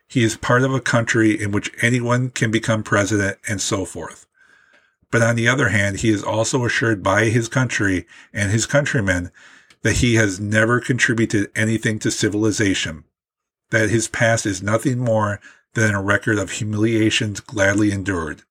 He 0.08 0.24
is 0.24 0.38
part 0.38 0.62
of 0.62 0.72
a 0.72 0.80
country 0.80 1.38
in 1.38 1.52
which 1.52 1.70
anyone 1.82 2.30
can 2.30 2.50
become 2.50 2.82
president 2.82 3.36
and 3.46 3.60
so 3.60 3.84
forth. 3.84 4.26
But 5.10 5.20
on 5.20 5.36
the 5.36 5.46
other 5.46 5.68
hand, 5.68 5.98
he 5.98 6.08
is 6.08 6.22
also 6.22 6.64
assured 6.64 7.02
by 7.02 7.26
his 7.26 7.48
country 7.48 8.06
and 8.32 8.50
his 8.50 8.64
countrymen 8.64 9.30
that 9.82 9.98
he 9.98 10.14
has 10.14 10.40
never 10.40 10.80
contributed 10.80 11.50
anything 11.54 11.98
to 11.98 12.10
civilization, 12.10 13.04
that 13.68 13.90
his 13.90 14.08
past 14.08 14.46
is 14.46 14.62
nothing 14.62 14.98
more 14.98 15.38
than 15.74 15.94
a 15.94 16.02
record 16.02 16.38
of 16.38 16.52
humiliations 16.52 17.40
gladly 17.40 17.92
endured. 17.92 18.42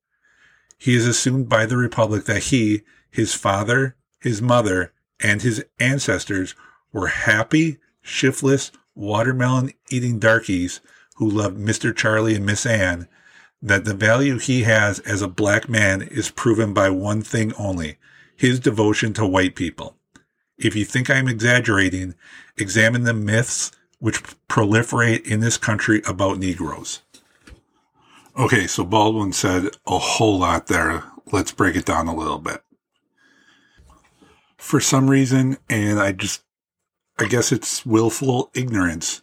He 0.77 0.95
is 0.95 1.07
assumed 1.07 1.49
by 1.49 1.65
the 1.65 1.77
Republic 1.77 2.25
that 2.25 2.43
he, 2.45 2.83
his 3.09 3.33
father, 3.33 3.95
his 4.19 4.39
mother, 4.39 4.93
and 5.19 5.41
his 5.41 5.63
ancestors 5.79 6.55
were 6.91 7.07
happy, 7.07 7.77
shiftless, 8.01 8.71
watermelon 8.95 9.71
eating 9.89 10.19
darkies 10.19 10.79
who 11.15 11.29
loved 11.29 11.57
Mr. 11.57 11.95
Charlie 11.95 12.35
and 12.35 12.45
Miss 12.45 12.65
Anne, 12.65 13.07
that 13.61 13.85
the 13.85 13.93
value 13.93 14.37
he 14.37 14.63
has 14.63 14.99
as 14.99 15.21
a 15.21 15.27
black 15.27 15.67
man 15.67 16.01
is 16.01 16.29
proven 16.29 16.73
by 16.73 16.89
one 16.89 17.21
thing 17.21 17.53
only 17.55 17.97
his 18.35 18.59
devotion 18.59 19.13
to 19.13 19.25
white 19.25 19.55
people. 19.55 19.95
If 20.57 20.75
you 20.75 20.85
think 20.85 21.09
I'm 21.09 21.27
exaggerating, 21.27 22.13
examine 22.55 23.03
the 23.03 23.13
myths 23.13 23.71
which 23.99 24.21
proliferate 24.47 25.25
in 25.25 25.39
this 25.39 25.57
country 25.57 26.03
about 26.07 26.37
Negroes. 26.37 27.01
Okay, 28.37 28.67
so 28.67 28.83
Baldwin 28.83 29.33
said 29.33 29.69
a 29.87 29.97
whole 29.97 30.37
lot 30.37 30.67
there. 30.67 31.03
Let's 31.31 31.51
break 31.51 31.75
it 31.75 31.85
down 31.85 32.07
a 32.07 32.15
little 32.15 32.37
bit 32.37 32.61
for 34.57 34.79
some 34.79 35.09
reason, 35.09 35.57
and 35.69 35.99
I 35.99 36.11
just, 36.11 36.43
I 37.19 37.25
guess 37.25 37.51
it's 37.51 37.85
willful 37.85 38.49
ignorance. 38.53 39.21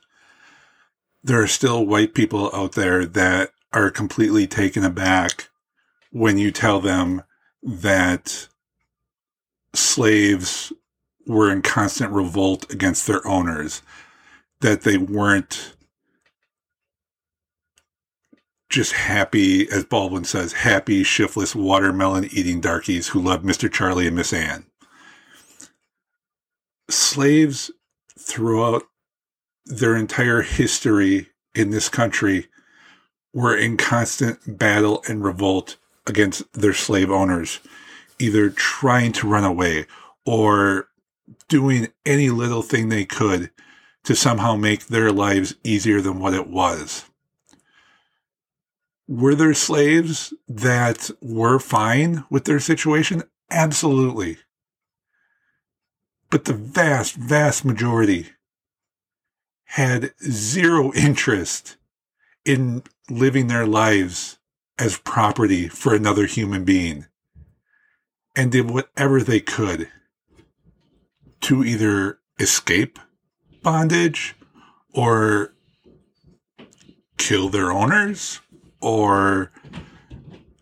There 1.22 1.42
are 1.42 1.48
still 1.48 1.84
white 1.84 2.14
people 2.14 2.54
out 2.54 2.72
there 2.72 3.04
that 3.04 3.50
are 3.72 3.90
completely 3.90 4.46
taken 4.46 4.84
aback 4.84 5.48
when 6.10 6.38
you 6.38 6.50
tell 6.50 6.80
them 6.80 7.22
that 7.62 8.48
slaves 9.72 10.72
were 11.26 11.50
in 11.50 11.62
constant 11.62 12.12
revolt 12.12 12.70
against 12.72 13.06
their 13.06 13.26
owners, 13.26 13.82
that 14.60 14.82
they 14.82 14.96
weren't 14.96 15.74
just 18.68 18.92
happy, 18.92 19.68
as 19.70 19.84
Baldwin 19.84 20.24
says, 20.24 20.52
happy, 20.52 21.02
shiftless, 21.02 21.54
watermelon 21.54 22.28
eating 22.32 22.60
darkies 22.60 23.08
who 23.08 23.20
loved 23.20 23.44
Mr. 23.44 23.72
Charlie 23.72 24.06
and 24.06 24.16
Miss 24.16 24.32
Ann 24.32 24.66
slaves 26.88 27.70
throughout 28.18 28.82
their 29.66 29.96
entire 29.96 30.42
history 30.42 31.28
in 31.54 31.70
this 31.70 31.88
country 31.88 32.48
were 33.32 33.56
in 33.56 33.76
constant 33.76 34.58
battle 34.58 35.02
and 35.08 35.24
revolt 35.24 35.76
against 36.06 36.52
their 36.52 36.74
slave 36.74 37.10
owners, 37.10 37.60
either 38.18 38.50
trying 38.50 39.12
to 39.12 39.28
run 39.28 39.44
away 39.44 39.86
or 40.24 40.88
doing 41.48 41.88
any 42.04 42.30
little 42.30 42.62
thing 42.62 42.88
they 42.88 43.04
could 43.04 43.50
to 44.04 44.14
somehow 44.14 44.54
make 44.54 44.86
their 44.86 45.10
lives 45.10 45.54
easier 45.64 46.00
than 46.00 46.18
what 46.18 46.34
it 46.34 46.46
was. 46.46 47.04
Were 49.08 49.34
there 49.34 49.54
slaves 49.54 50.32
that 50.48 51.10
were 51.20 51.58
fine 51.58 52.24
with 52.30 52.44
their 52.44 52.60
situation? 52.60 53.22
Absolutely. 53.50 54.38
But 56.34 56.46
the 56.46 56.52
vast, 56.52 57.14
vast 57.14 57.64
majority 57.64 58.30
had 59.66 60.14
zero 60.20 60.92
interest 60.92 61.76
in 62.44 62.82
living 63.08 63.46
their 63.46 63.68
lives 63.68 64.40
as 64.76 64.98
property 64.98 65.68
for 65.68 65.94
another 65.94 66.26
human 66.26 66.64
being 66.64 67.06
and 68.34 68.50
did 68.50 68.68
whatever 68.68 69.22
they 69.22 69.38
could 69.38 69.88
to 71.42 71.62
either 71.62 72.18
escape 72.40 72.98
bondage 73.62 74.34
or 74.92 75.54
kill 77.16 77.48
their 77.48 77.70
owners 77.70 78.40
or 78.80 79.52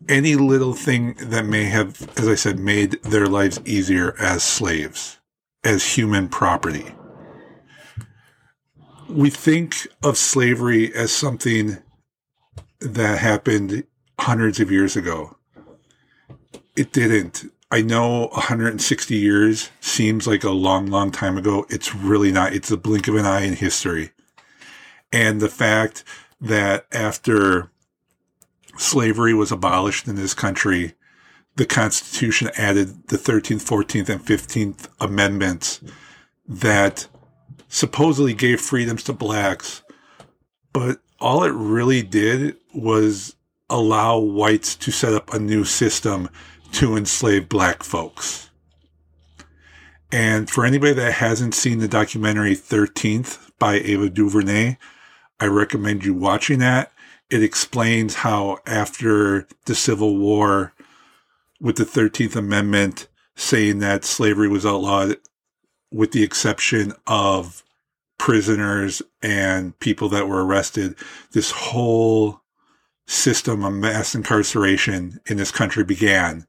any 0.06 0.34
little 0.34 0.74
thing 0.74 1.14
that 1.14 1.46
may 1.46 1.64
have, 1.64 2.10
as 2.18 2.28
I 2.28 2.34
said, 2.34 2.58
made 2.58 3.02
their 3.04 3.26
lives 3.26 3.58
easier 3.64 4.14
as 4.18 4.42
slaves, 4.42 5.18
as 5.64 5.96
human 5.96 6.28
property. 6.28 6.86
We 9.08 9.30
think 9.30 9.86
of 10.02 10.16
slavery 10.16 10.94
as 10.94 11.12
something 11.12 11.78
that 12.80 13.18
happened 13.18 13.84
hundreds 14.18 14.60
of 14.60 14.70
years 14.70 14.96
ago. 14.96 15.36
It 16.76 16.92
didn't. 16.92 17.44
I 17.70 17.80
know 17.80 18.28
160 18.28 19.14
years 19.16 19.70
seems 19.80 20.26
like 20.26 20.44
a 20.44 20.50
long, 20.50 20.86
long 20.86 21.10
time 21.10 21.38
ago. 21.38 21.66
It's 21.70 21.94
really 21.94 22.32
not. 22.32 22.52
It's 22.52 22.70
a 22.70 22.76
blink 22.76 23.08
of 23.08 23.14
an 23.14 23.26
eye 23.26 23.42
in 23.42 23.54
history. 23.54 24.10
And 25.12 25.40
the 25.40 25.48
fact 25.48 26.04
that 26.40 26.86
after 26.92 27.70
slavery 28.76 29.34
was 29.34 29.52
abolished 29.52 30.08
in 30.08 30.16
this 30.16 30.34
country, 30.34 30.94
the 31.56 31.66
Constitution 31.66 32.50
added 32.56 33.08
the 33.08 33.18
13th, 33.18 33.62
14th, 33.62 34.08
and 34.08 34.24
15th 34.24 34.88
Amendments 35.00 35.80
that 36.48 37.06
supposedly 37.68 38.34
gave 38.34 38.60
freedoms 38.60 39.02
to 39.04 39.12
blacks, 39.12 39.82
but 40.72 41.00
all 41.20 41.44
it 41.44 41.52
really 41.52 42.02
did 42.02 42.56
was 42.74 43.36
allow 43.70 44.18
whites 44.18 44.74
to 44.76 44.90
set 44.90 45.14
up 45.14 45.32
a 45.32 45.38
new 45.38 45.64
system 45.64 46.28
to 46.72 46.96
enslave 46.96 47.48
black 47.48 47.82
folks. 47.82 48.50
And 50.10 50.50
for 50.50 50.66
anybody 50.66 50.92
that 50.92 51.14
hasn't 51.14 51.54
seen 51.54 51.78
the 51.78 51.88
documentary 51.88 52.54
13th 52.54 53.50
by 53.58 53.76
Ava 53.76 54.10
DuVernay, 54.10 54.76
I 55.40 55.46
recommend 55.46 56.04
you 56.04 56.12
watching 56.12 56.58
that. 56.58 56.92
It 57.30 57.42
explains 57.42 58.16
how 58.16 58.58
after 58.66 59.48
the 59.64 59.74
Civil 59.74 60.18
War, 60.18 60.74
with 61.62 61.76
the 61.76 61.84
13th 61.84 62.36
Amendment 62.36 63.08
saying 63.36 63.78
that 63.78 64.04
slavery 64.04 64.48
was 64.48 64.66
outlawed, 64.66 65.16
with 65.90 66.12
the 66.12 66.22
exception 66.22 66.92
of 67.06 67.62
prisoners 68.18 69.00
and 69.22 69.78
people 69.78 70.10
that 70.10 70.28
were 70.28 70.44
arrested, 70.44 70.94
this 71.32 71.50
whole 71.50 72.42
system 73.06 73.64
of 73.64 73.72
mass 73.72 74.14
incarceration 74.14 75.18
in 75.26 75.38
this 75.38 75.50
country 75.50 75.82
began 75.84 76.46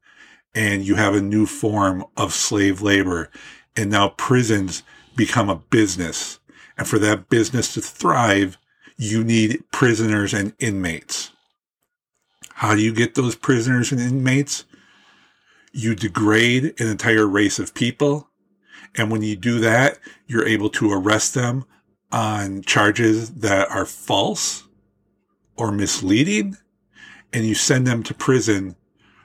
and 0.54 0.86
you 0.86 0.94
have 0.94 1.14
a 1.14 1.20
new 1.20 1.46
form 1.46 2.04
of 2.16 2.32
slave 2.32 2.80
labor. 2.80 3.30
And 3.76 3.90
now 3.90 4.10
prisons 4.10 4.82
become 5.16 5.50
a 5.50 5.56
business. 5.56 6.38
And 6.78 6.86
for 6.86 6.98
that 7.00 7.28
business 7.28 7.74
to 7.74 7.80
thrive, 7.80 8.56
you 8.96 9.24
need 9.24 9.64
prisoners 9.72 10.32
and 10.32 10.54
inmates. 10.60 11.32
How 12.54 12.74
do 12.74 12.80
you 12.80 12.94
get 12.94 13.16
those 13.16 13.34
prisoners 13.34 13.90
and 13.90 14.00
inmates? 14.00 14.64
You 15.76 15.96
degrade 15.96 16.80
an 16.80 16.86
entire 16.86 17.26
race 17.26 17.58
of 17.58 17.74
people. 17.74 18.30
And 18.94 19.10
when 19.10 19.22
you 19.22 19.34
do 19.34 19.58
that, 19.58 19.98
you're 20.28 20.46
able 20.46 20.70
to 20.70 20.92
arrest 20.92 21.34
them 21.34 21.64
on 22.12 22.62
charges 22.62 23.32
that 23.32 23.68
are 23.70 23.84
false 23.84 24.68
or 25.56 25.72
misleading. 25.72 26.56
And 27.32 27.44
you 27.44 27.56
send 27.56 27.88
them 27.88 28.04
to 28.04 28.14
prison 28.14 28.76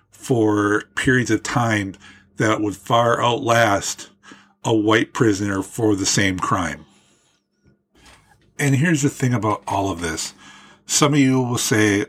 for 0.10 0.86
periods 0.96 1.30
of 1.30 1.44
time 1.44 1.94
that 2.38 2.62
would 2.62 2.76
far 2.76 3.22
outlast 3.22 4.10
a 4.64 4.74
white 4.74 5.14
prisoner 5.14 5.62
for 5.62 5.96
the 5.96 6.08
same 6.08 6.40
crime. 6.40 6.84
And 8.58 8.76
here's 8.76 9.04
the 9.04 9.10
thing 9.10 9.36
about 9.36 9.62
all 9.68 9.92
of 9.92 10.02
this. 10.02 10.34
Some 10.88 11.14
of 11.14 11.20
you 11.20 11.40
will 11.42 11.60
say, 11.60 12.08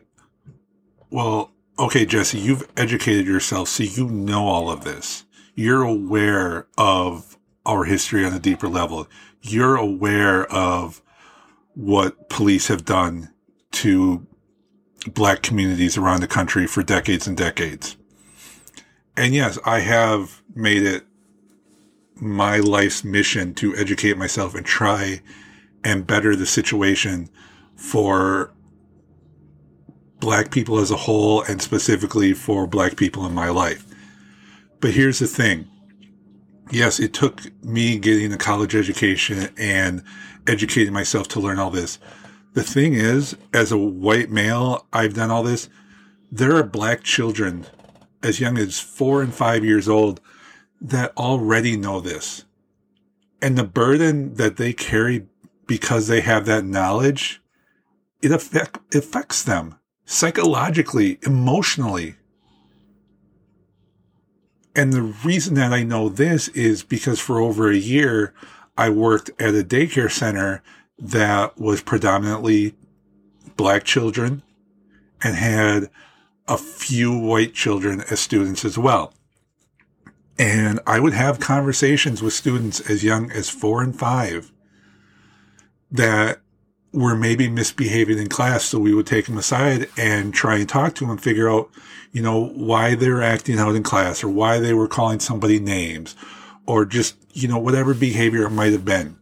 well, 1.11 1.53
okay, 1.81 2.05
Jesse, 2.05 2.39
you've 2.39 2.69
educated 2.77 3.27
yourself, 3.27 3.69
so 3.69 3.83
you 3.83 4.07
know 4.07 4.45
all 4.45 4.71
of 4.71 4.85
this. 4.85 5.25
You're 5.55 5.83
aware 5.83 6.67
of 6.77 7.39
our 7.65 7.85
history 7.85 8.25
on 8.25 8.35
a 8.35 8.39
deeper 8.39 8.69
level. 8.69 9.09
You're 9.41 9.77
aware 9.77 10.45
of 10.53 11.01
what 11.75 12.29
police 12.29 12.69
have 12.69 12.85
done 12.85 13.31
to 13.73 14.27
black 15.15 15.43
communities 15.43 15.97
around 15.97 16.21
the 16.21 16.29
country 16.29 16.67
for 16.67 16.83
decades 16.83 17.27
and 17.27 17.37
decades. 17.37 17.97
And 19.17 19.35
yes, 19.35 19.59
I 19.65 19.81
have 19.81 20.43
made 20.55 20.83
it 20.83 21.05
my 22.17 22.59
life's 22.59 23.03
mission 23.03 23.55
to 23.55 23.75
educate 23.75 24.19
myself 24.19 24.55
and 24.55 24.67
try 24.67 25.23
and 25.83 26.07
better 26.07 26.37
the 26.37 26.45
situation 26.45 27.31
for 27.75 28.53
black 30.21 30.51
people 30.51 30.79
as 30.79 30.91
a 30.91 30.97
whole 30.97 31.43
and 31.43 31.61
specifically 31.61 32.33
for 32.33 32.67
black 32.67 32.97
people 32.97 33.27
in 33.27 33.35
my 33.35 33.49
life. 33.49 33.87
But 34.81 34.93
here's 34.93 35.19
the 35.19 35.27
thing. 35.27 35.69
Yes, 36.71 37.01
it 37.01 37.13
took 37.13 37.43
me 37.65 37.99
getting 37.99 38.33
a 38.33 38.39
college 38.39 38.77
education 38.77 39.49
and 39.59 40.05
educating 40.47 40.93
myself 40.93 41.27
to 41.29 41.41
learn 41.41 41.59
all 41.59 41.71
this. 41.71 41.99
The 42.53 42.63
thing 42.63 42.95
is, 42.95 43.37
as 43.53 43.73
a 43.73 43.79
white 43.79 44.31
male, 44.31 44.87
I've 44.93 45.15
done 45.15 45.31
all 45.31 45.43
this. 45.43 45.69
There 46.31 46.55
are 46.57 46.63
black 46.63 47.03
children 47.03 47.67
as 48.23 48.41
young 48.41 48.59
as 48.59 48.79
four 48.79 49.23
and 49.23 49.35
five 49.35 49.65
years 49.65 49.89
old 49.89 50.21
that 50.81 51.17
already 51.17 51.77
know 51.77 52.01
this. 52.01 52.45
And 53.43 53.57
the 53.57 53.65
burden 53.65 54.35
that 54.35 54.57
they 54.57 54.73
carry 54.73 55.27
because 55.67 56.09
they 56.09 56.21
have 56.21 56.47
that 56.47 56.65
knowledge, 56.65 57.41
it 58.23 58.33
affect, 58.33 58.95
affects 58.95 59.43
them 59.43 59.80
psychologically, 60.11 61.21
emotionally. 61.23 62.17
And 64.75 64.93
the 64.93 65.03
reason 65.03 65.55
that 65.55 65.73
I 65.73 65.85
know 65.85 66.09
this 66.09 66.49
is 66.49 66.83
because 66.83 67.21
for 67.21 67.39
over 67.39 67.71
a 67.71 67.77
year, 67.77 68.35
I 68.77 68.91
worked 68.91 69.31
at 69.41 69.55
a 69.55 69.63
daycare 69.63 70.11
center 70.11 70.65
that 70.99 71.59
was 71.61 71.81
predominantly 71.81 72.75
black 73.57 73.85
children 73.85 74.43
and 75.23 75.37
had 75.37 75.91
a 76.49 76.59
few 76.59 77.17
white 77.17 77.55
children 77.55 78.03
as 78.11 78.19
students 78.19 78.65
as 78.65 78.77
well. 78.77 79.15
And 80.41 80.81
I 80.89 80.99
would 80.99 81.15
have 81.15 81.39
conversations 81.39 82.21
with 82.21 82.33
students 82.33 82.81
as 82.81 83.05
young 83.05 83.31
as 83.31 83.49
four 83.49 83.81
and 83.81 83.97
five 83.97 84.51
that 85.89 86.41
were 86.93 87.17
maybe 87.17 87.49
misbehaving 87.49 88.19
in 88.19 88.29
class. 88.29 88.65
So 88.65 88.79
we 88.79 88.95
would 88.95 89.07
take 89.07 89.27
them 89.27 89.39
aside 89.39 89.89
and 89.97 90.35
try 90.35 90.57
and 90.57 90.69
talk 90.69 90.95
to 90.97 91.07
them 91.07 91.19
figure 91.19 91.49
out, 91.49 91.71
you 92.13 92.23
know, 92.23 92.49
why 92.49 92.95
they're 92.95 93.23
acting 93.23 93.59
out 93.59 93.77
in 93.77 93.83
class 93.83 94.25
or 94.25 94.29
why 94.29 94.59
they 94.59 94.75
were 94.75 94.89
calling 94.89 95.21
somebody 95.21 95.61
names 95.61 96.17
or 96.67 96.85
just, 96.85 97.17
you 97.33 97.49
know, 97.49 97.59
whatever 97.59 97.95
behavior 97.95 98.45
it 98.47 98.51
might 98.51 98.73
have 98.73 98.85
been. 98.85 99.17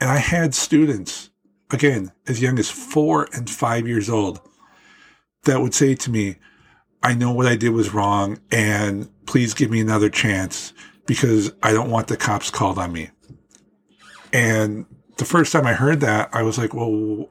And 0.00 0.10
I 0.10 0.18
had 0.18 0.54
students, 0.54 1.30
again, 1.70 2.12
as 2.26 2.42
young 2.42 2.58
as 2.58 2.70
four 2.70 3.28
and 3.32 3.48
five 3.48 3.86
years 3.86 4.10
old, 4.10 4.40
that 5.44 5.60
would 5.60 5.74
say 5.74 5.94
to 5.94 6.10
me, 6.10 6.36
I 7.02 7.14
know 7.14 7.32
what 7.32 7.46
I 7.46 7.56
did 7.56 7.70
was 7.70 7.94
wrong 7.94 8.40
and 8.50 9.08
please 9.26 9.54
give 9.54 9.70
me 9.70 9.80
another 9.80 10.10
chance 10.10 10.74
because 11.06 11.52
I 11.62 11.72
don't 11.72 11.90
want 11.90 12.08
the 12.08 12.16
cops 12.16 12.50
called 12.50 12.78
on 12.78 12.92
me. 12.92 13.10
And 14.32 14.86
the 15.20 15.26
first 15.26 15.52
time 15.52 15.66
I 15.66 15.74
heard 15.74 16.00
that, 16.00 16.30
I 16.32 16.42
was 16.42 16.58
like, 16.58 16.74
well, 16.74 17.28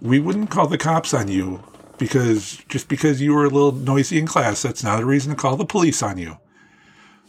we 0.00 0.20
wouldn't 0.20 0.50
call 0.50 0.68
the 0.68 0.78
cops 0.78 1.12
on 1.12 1.28
you 1.28 1.62
because 1.98 2.62
just 2.68 2.88
because 2.88 3.20
you 3.20 3.34
were 3.34 3.44
a 3.44 3.50
little 3.50 3.72
noisy 3.72 4.18
in 4.18 4.26
class, 4.26 4.62
that's 4.62 4.84
not 4.84 5.02
a 5.02 5.04
reason 5.04 5.32
to 5.32 5.36
call 5.36 5.56
the 5.56 5.66
police 5.66 6.00
on 6.00 6.16
you. 6.16 6.38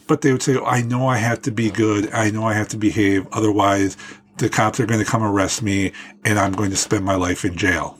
But 0.07 0.21
they 0.21 0.31
would 0.31 0.43
say, 0.43 0.57
I 0.57 0.83
know 0.83 1.07
I 1.07 1.17
have 1.17 1.41
to 1.41 1.51
be 1.51 1.71
good. 1.71 2.11
I 2.13 2.29
know 2.29 2.43
I 2.43 2.53
have 2.53 2.67
to 2.69 2.77
behave. 2.77 3.27
Otherwise, 3.31 3.97
the 4.37 4.47
cops 4.47 4.79
are 4.79 4.85
going 4.85 5.03
to 5.03 5.09
come 5.09 5.23
arrest 5.23 5.63
me 5.63 5.91
and 6.23 6.37
I'm 6.37 6.53
going 6.53 6.69
to 6.69 6.77
spend 6.77 7.03
my 7.03 7.15
life 7.15 7.43
in 7.43 7.57
jail. 7.57 7.99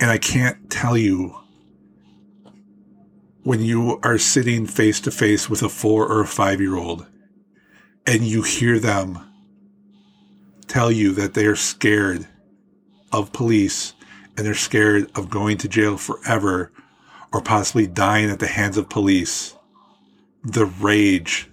And 0.00 0.10
I 0.10 0.18
can't 0.18 0.70
tell 0.70 0.96
you 0.96 1.36
when 3.44 3.60
you 3.60 4.00
are 4.02 4.18
sitting 4.18 4.66
face 4.66 5.00
to 5.00 5.12
face 5.12 5.48
with 5.48 5.62
a 5.62 5.68
four 5.68 6.06
or 6.06 6.24
five 6.24 6.60
year 6.60 6.76
old 6.76 7.06
and 8.08 8.24
you 8.24 8.40
hear 8.40 8.78
them 8.78 9.18
tell 10.66 10.90
you 10.90 11.12
that 11.12 11.34
they 11.34 11.44
are 11.44 11.54
scared 11.54 12.26
of 13.12 13.34
police 13.34 13.92
and 14.34 14.46
they're 14.46 14.54
scared 14.54 15.10
of 15.14 15.28
going 15.28 15.58
to 15.58 15.68
jail 15.68 15.98
forever 15.98 16.72
or 17.34 17.42
possibly 17.42 17.86
dying 17.86 18.30
at 18.30 18.38
the 18.38 18.46
hands 18.46 18.78
of 18.78 18.88
police, 18.88 19.54
the 20.42 20.64
rage 20.64 21.50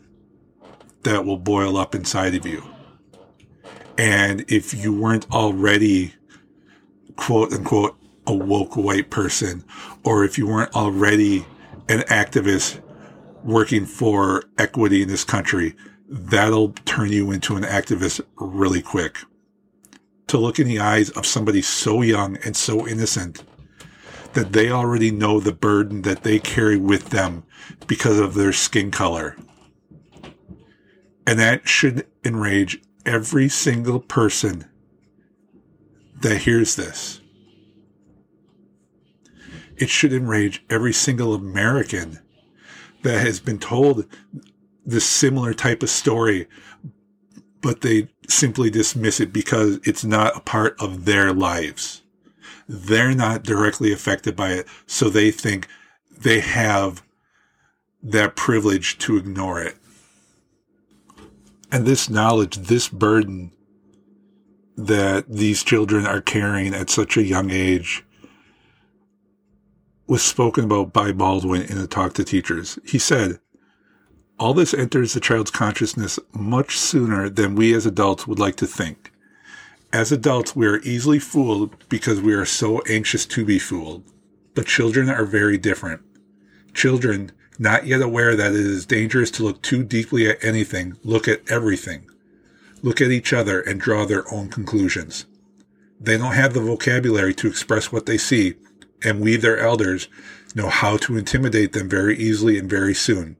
that 1.03 1.25
will 1.25 1.37
boil 1.37 1.75
up 1.75 1.93
inside 1.93 2.33
of 2.33 2.45
you. 2.45 2.63
And 3.97 4.45
if 4.47 4.73
you 4.73 4.93
weren't 4.93 5.29
already, 5.31 6.13
quote 7.17 7.51
unquote, 7.51 7.97
a 8.25 8.33
woke 8.33 8.77
white 8.77 9.09
person, 9.09 9.65
or 10.05 10.23
if 10.23 10.37
you 10.37 10.47
weren't 10.47 10.73
already 10.73 11.45
an 11.89 11.99
activist 12.03 12.81
working 13.43 13.85
for 13.85 14.45
equity 14.57 15.01
in 15.01 15.09
this 15.09 15.25
country, 15.25 15.75
that'll 16.07 16.69
turn 16.85 17.11
you 17.11 17.31
into 17.31 17.55
an 17.55 17.63
activist 17.63 18.21
really 18.35 18.81
quick. 18.81 19.17
To 20.27 20.37
look 20.37 20.59
in 20.59 20.67
the 20.67 20.79
eyes 20.79 21.09
of 21.11 21.25
somebody 21.25 21.61
so 21.61 22.01
young 22.01 22.37
and 22.37 22.55
so 22.55 22.87
innocent 22.87 23.43
that 24.33 24.53
they 24.53 24.69
already 24.69 25.11
know 25.11 25.39
the 25.39 25.53
burden 25.53 26.01
that 26.01 26.23
they 26.23 26.39
carry 26.39 26.77
with 26.77 27.09
them 27.09 27.43
because 27.87 28.19
of 28.19 28.33
their 28.33 28.51
skin 28.51 28.91
color. 28.91 29.37
And 31.25 31.39
that 31.39 31.67
should 31.67 32.05
enrage 32.23 32.81
every 33.05 33.49
single 33.49 33.99
person 33.99 34.65
that 36.21 36.39
hears 36.39 36.75
this. 36.75 37.21
It 39.77 39.89
should 39.89 40.13
enrage 40.13 40.63
every 40.69 40.93
single 40.93 41.33
American 41.33 42.19
that 43.03 43.25
has 43.25 43.39
been 43.39 43.59
told 43.59 44.05
this 44.85 45.05
similar 45.05 45.53
type 45.53 45.81
of 45.83 45.89
story, 45.89 46.47
but 47.61 47.81
they 47.81 48.07
simply 48.29 48.69
dismiss 48.69 49.19
it 49.19 49.33
because 49.33 49.79
it's 49.83 50.03
not 50.03 50.37
a 50.37 50.41
part 50.41 50.79
of 50.79 51.05
their 51.05 51.33
lives. 51.33 52.03
They're 52.67 53.15
not 53.15 53.43
directly 53.43 53.91
affected 53.91 54.35
by 54.35 54.51
it, 54.51 54.67
so 54.85 55.09
they 55.09 55.31
think 55.31 55.67
they 56.15 56.39
have 56.39 57.03
that 58.01 58.35
privilege 58.35 58.97
to 58.99 59.17
ignore 59.17 59.61
it. 59.61 59.75
And 61.71 61.85
this 61.85 62.09
knowledge, 62.09 62.57
this 62.57 62.87
burden 62.87 63.51
that 64.77 65.25
these 65.29 65.63
children 65.63 66.05
are 66.05 66.21
carrying 66.21 66.73
at 66.73 66.89
such 66.89 67.17
a 67.17 67.23
young 67.23 67.49
age 67.49 68.03
was 70.07 70.21
spoken 70.21 70.65
about 70.65 70.93
by 70.93 71.11
Baldwin 71.11 71.63
in 71.63 71.77
a 71.77 71.87
talk 71.87 72.13
to 72.13 72.23
teachers. 72.23 72.77
He 72.85 72.99
said, 72.99 73.39
all 74.37 74.53
this 74.53 74.73
enters 74.73 75.13
the 75.13 75.19
child's 75.19 75.51
consciousness 75.51 76.19
much 76.33 76.77
sooner 76.77 77.29
than 77.29 77.55
we 77.55 77.73
as 77.73 77.85
adults 77.85 78.27
would 78.27 78.39
like 78.39 78.55
to 78.57 78.67
think. 78.67 79.11
As 79.93 80.11
adults, 80.11 80.55
we 80.55 80.67
are 80.67 80.79
easily 80.79 81.19
fooled 81.19 81.75
because 81.87 82.19
we 82.19 82.33
are 82.33 82.45
so 82.45 82.81
anxious 82.81 83.25
to 83.27 83.45
be 83.45 83.59
fooled. 83.59 84.03
But 84.53 84.67
children 84.67 85.09
are 85.09 85.25
very 85.25 85.57
different. 85.57 86.01
Children, 86.73 87.31
not 87.57 87.85
yet 87.85 88.01
aware 88.01 88.35
that 88.35 88.51
it 88.51 88.59
is 88.59 88.85
dangerous 88.85 89.31
to 89.31 89.43
look 89.43 89.61
too 89.61 89.83
deeply 89.83 90.29
at 90.29 90.43
anything, 90.43 90.97
look 91.03 91.27
at 91.27 91.49
everything. 91.49 92.09
Look 92.81 92.99
at 92.99 93.11
each 93.11 93.31
other 93.31 93.61
and 93.61 93.79
draw 93.79 94.05
their 94.05 94.31
own 94.33 94.49
conclusions. 94.49 95.25
They 95.99 96.17
don't 96.17 96.33
have 96.33 96.53
the 96.53 96.59
vocabulary 96.59 97.33
to 97.35 97.47
express 97.47 97.91
what 97.91 98.05
they 98.05 98.17
see, 98.17 98.55
and 99.01 99.21
we, 99.21 99.37
their 99.37 99.57
elders, 99.57 100.09
know 100.53 100.67
how 100.67 100.97
to 100.97 101.17
intimidate 101.17 101.71
them 101.71 101.87
very 101.87 102.17
easily 102.17 102.57
and 102.57 102.69
very 102.69 102.93
soon. 102.93 103.37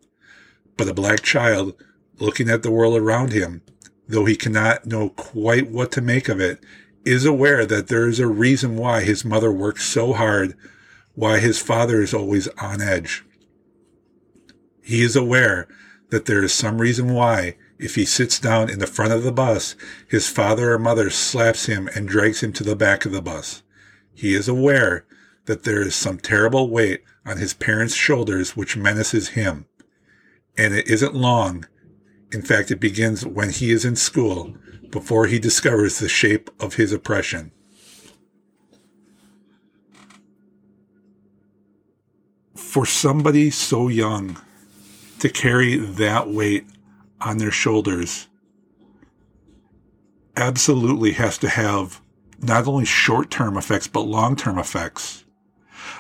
But 0.78 0.88
a 0.88 0.94
black 0.94 1.22
child, 1.22 1.76
looking 2.20 2.50
at 2.50 2.64
the 2.64 2.72
world 2.72 2.98
around 2.98 3.32
him, 3.32 3.62
though 4.08 4.26
he 4.26 4.36
cannot 4.36 4.86
know 4.86 5.10
quite 5.10 5.70
what 5.70 5.92
to 5.94 6.02
make 6.02 6.30
of 6.30 6.40
it, 6.40 6.64
is 7.06 7.26
aware 7.26 7.66
that 7.66 7.88
there 7.88 8.08
is 8.08 8.20
a 8.20 8.28
reason 8.28 8.76
why 8.76 9.02
his 9.02 9.24
mother 9.24 9.52
works 9.52 9.86
so 9.86 10.14
hard, 10.14 10.56
why 11.14 11.40
his 11.40 11.60
father 11.60 12.02
is 12.02 12.14
always 12.14 12.48
on 12.60 12.82
edge. 12.82 13.24
He 14.82 15.02
is 15.02 15.16
aware 15.16 15.68
that 16.10 16.26
there 16.26 16.44
is 16.44 16.54
some 16.54 16.80
reason 16.80 17.14
why, 17.14 17.58
if 17.80 17.96
he 17.96 18.06
sits 18.06 18.40
down 18.40 18.70
in 18.70 18.80
the 18.80 18.88
front 18.88 19.14
of 19.14 19.24
the 19.24 19.32
bus, 19.32 19.76
his 20.08 20.28
father 20.28 20.74
or 20.74 20.80
mother 20.80 21.10
slaps 21.10 21.66
him 21.66 21.90
and 21.96 22.08
drags 22.08 22.42
him 22.42 22.54
to 22.54 22.64
the 22.64 22.76
back 22.76 23.06
of 23.06 23.12
the 23.12 23.22
bus. 23.22 23.64
He 24.14 24.34
is 24.34 24.48
aware 24.48 25.06
that 25.46 25.64
there 25.64 25.82
is 25.82 25.96
some 25.96 26.18
terrible 26.18 26.70
weight 26.70 27.04
on 27.26 27.38
his 27.38 27.54
parents' 27.54 27.96
shoulders 27.96 28.56
which 28.56 28.78
menaces 28.78 29.30
him. 29.30 29.66
And 30.58 30.74
it 30.74 30.88
isn't 30.88 31.16
long. 31.16 31.66
In 32.32 32.42
fact, 32.42 32.72
it 32.72 32.80
begins 32.80 33.26
when 33.26 33.50
he 33.50 33.72
is 33.72 33.86
in 33.86 33.96
school, 33.96 34.56
before 34.90 35.28
he 35.28 35.40
discovers 35.40 36.00
the 36.00 36.08
shape 36.08 36.50
of 36.60 36.76
his 36.76 36.94
oppression. 36.94 37.52
For 42.56 42.86
somebody 42.86 43.50
so 43.52 43.88
young 43.88 44.38
to 45.20 45.30
carry 45.30 45.76
that 45.76 46.30
weight 46.30 46.66
on 47.22 47.38
their 47.38 47.52
shoulders 47.52 48.28
absolutely 50.36 51.14
has 51.14 51.38
to 51.40 51.50
have 51.50 52.02
not 52.40 52.68
only 52.68 52.86
short 52.86 53.32
term 53.32 53.58
effects, 53.58 53.88
but 53.88 54.02
long 54.02 54.36
term 54.36 54.58
effects. 54.58 55.26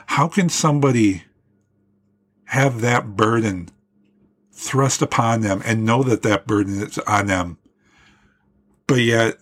How 0.07 0.27
can 0.27 0.49
somebody 0.49 1.23
have 2.45 2.81
that 2.81 3.15
burden 3.15 3.69
thrust 4.55 5.01
upon 5.01 5.41
them 5.41 5.61
and 5.65 5.85
know 5.85 6.01
that 6.01 6.23
that 6.23 6.47
burden 6.47 6.81
is 6.81 6.97
on 6.99 7.27
them, 7.27 7.57
but 8.87 8.95
yet 8.95 9.35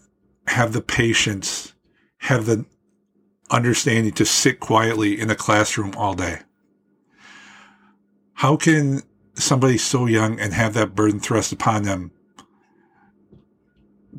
have 0.47 0.73
the 0.73 0.81
patience, 0.81 1.73
have 2.17 2.45
the 2.45 2.65
understanding 3.51 4.11
to 4.13 4.25
sit 4.25 4.59
quietly 4.59 5.19
in 5.19 5.29
a 5.29 5.35
classroom 5.35 5.93
all 5.95 6.15
day? 6.15 6.39
How 8.33 8.57
can 8.57 9.03
somebody 9.35 9.77
so 9.77 10.07
young 10.07 10.39
and 10.39 10.53
have 10.53 10.73
that 10.73 10.95
burden 10.95 11.19
thrust 11.19 11.51
upon 11.53 11.83
them 11.83 12.11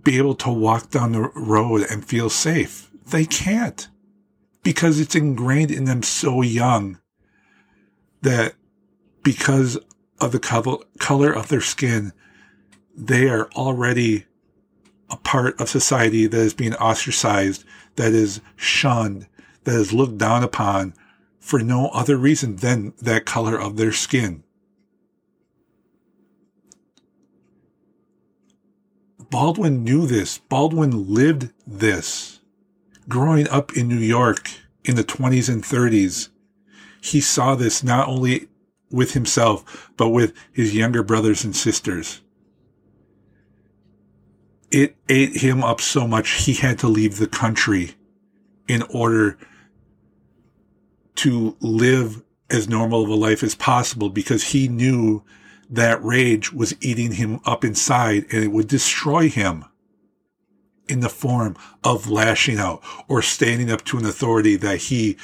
be 0.02 0.18
able 0.18 0.34
to 0.36 0.50
walk 0.50 0.90
down 0.90 1.12
the 1.12 1.22
road 1.34 1.86
and 1.90 2.04
feel 2.04 2.30
safe? 2.30 2.90
They 3.06 3.24
can't 3.24 3.88
because 4.62 5.00
it's 5.00 5.16
ingrained 5.16 5.70
in 5.70 5.84
them 5.84 6.02
so 6.02 6.40
young 6.40 7.00
that 8.22 8.54
because 9.22 9.78
of 10.20 10.32
the 10.32 10.78
color 10.98 11.32
of 11.32 11.48
their 11.48 11.60
skin, 11.60 12.12
they 12.96 13.28
are 13.28 13.50
already 13.52 14.26
a 15.10 15.16
part 15.16 15.60
of 15.60 15.68
society 15.68 16.26
that 16.26 16.40
is 16.40 16.54
being 16.54 16.74
ostracized, 16.74 17.64
that 17.96 18.12
is 18.12 18.40
shunned, 18.56 19.26
that 19.64 19.74
is 19.74 19.92
looked 19.92 20.18
down 20.18 20.42
upon 20.42 20.94
for 21.38 21.58
no 21.60 21.88
other 21.88 22.16
reason 22.16 22.56
than 22.56 22.94
that 23.02 23.26
color 23.26 23.58
of 23.58 23.76
their 23.76 23.92
skin. 23.92 24.42
Baldwin 29.30 29.82
knew 29.82 30.06
this. 30.06 30.38
Baldwin 30.38 31.12
lived 31.12 31.50
this 31.66 32.34
growing 33.08 33.48
up 33.48 33.76
in 33.76 33.88
New 33.88 33.96
York 33.96 34.50
in 34.84 34.96
the 34.96 35.04
20s 35.04 35.52
and 35.52 35.62
30s, 35.62 36.28
he 37.00 37.20
saw 37.20 37.54
this 37.54 37.82
not 37.82 38.08
only 38.08 38.48
with 38.90 39.12
himself, 39.12 39.90
but 39.96 40.10
with 40.10 40.32
his 40.52 40.74
younger 40.74 41.02
brothers 41.02 41.44
and 41.44 41.54
sisters. 41.54 42.20
It 44.70 44.96
ate 45.08 45.36
him 45.36 45.62
up 45.62 45.80
so 45.80 46.06
much 46.06 46.44
he 46.44 46.54
had 46.54 46.78
to 46.80 46.88
leave 46.88 47.18
the 47.18 47.28
country 47.28 47.94
in 48.66 48.82
order 48.82 49.38
to 51.16 51.56
live 51.60 52.22
as 52.50 52.68
normal 52.68 53.02
of 53.02 53.08
a 53.08 53.14
life 53.14 53.42
as 53.42 53.54
possible 53.54 54.10
because 54.10 54.52
he 54.52 54.68
knew 54.68 55.22
that 55.70 56.02
rage 56.04 56.52
was 56.52 56.74
eating 56.80 57.12
him 57.12 57.40
up 57.44 57.64
inside 57.64 58.26
and 58.30 58.44
it 58.44 58.52
would 58.52 58.68
destroy 58.68 59.28
him 59.28 59.64
in 60.88 61.00
the 61.00 61.08
form 61.08 61.56
of 61.82 62.10
lashing 62.10 62.58
out 62.58 62.82
or 63.08 63.22
standing 63.22 63.70
up 63.70 63.84
to 63.84 63.98
an 63.98 64.04
authority 64.04 64.56
that 64.56 64.76
he, 64.76 65.16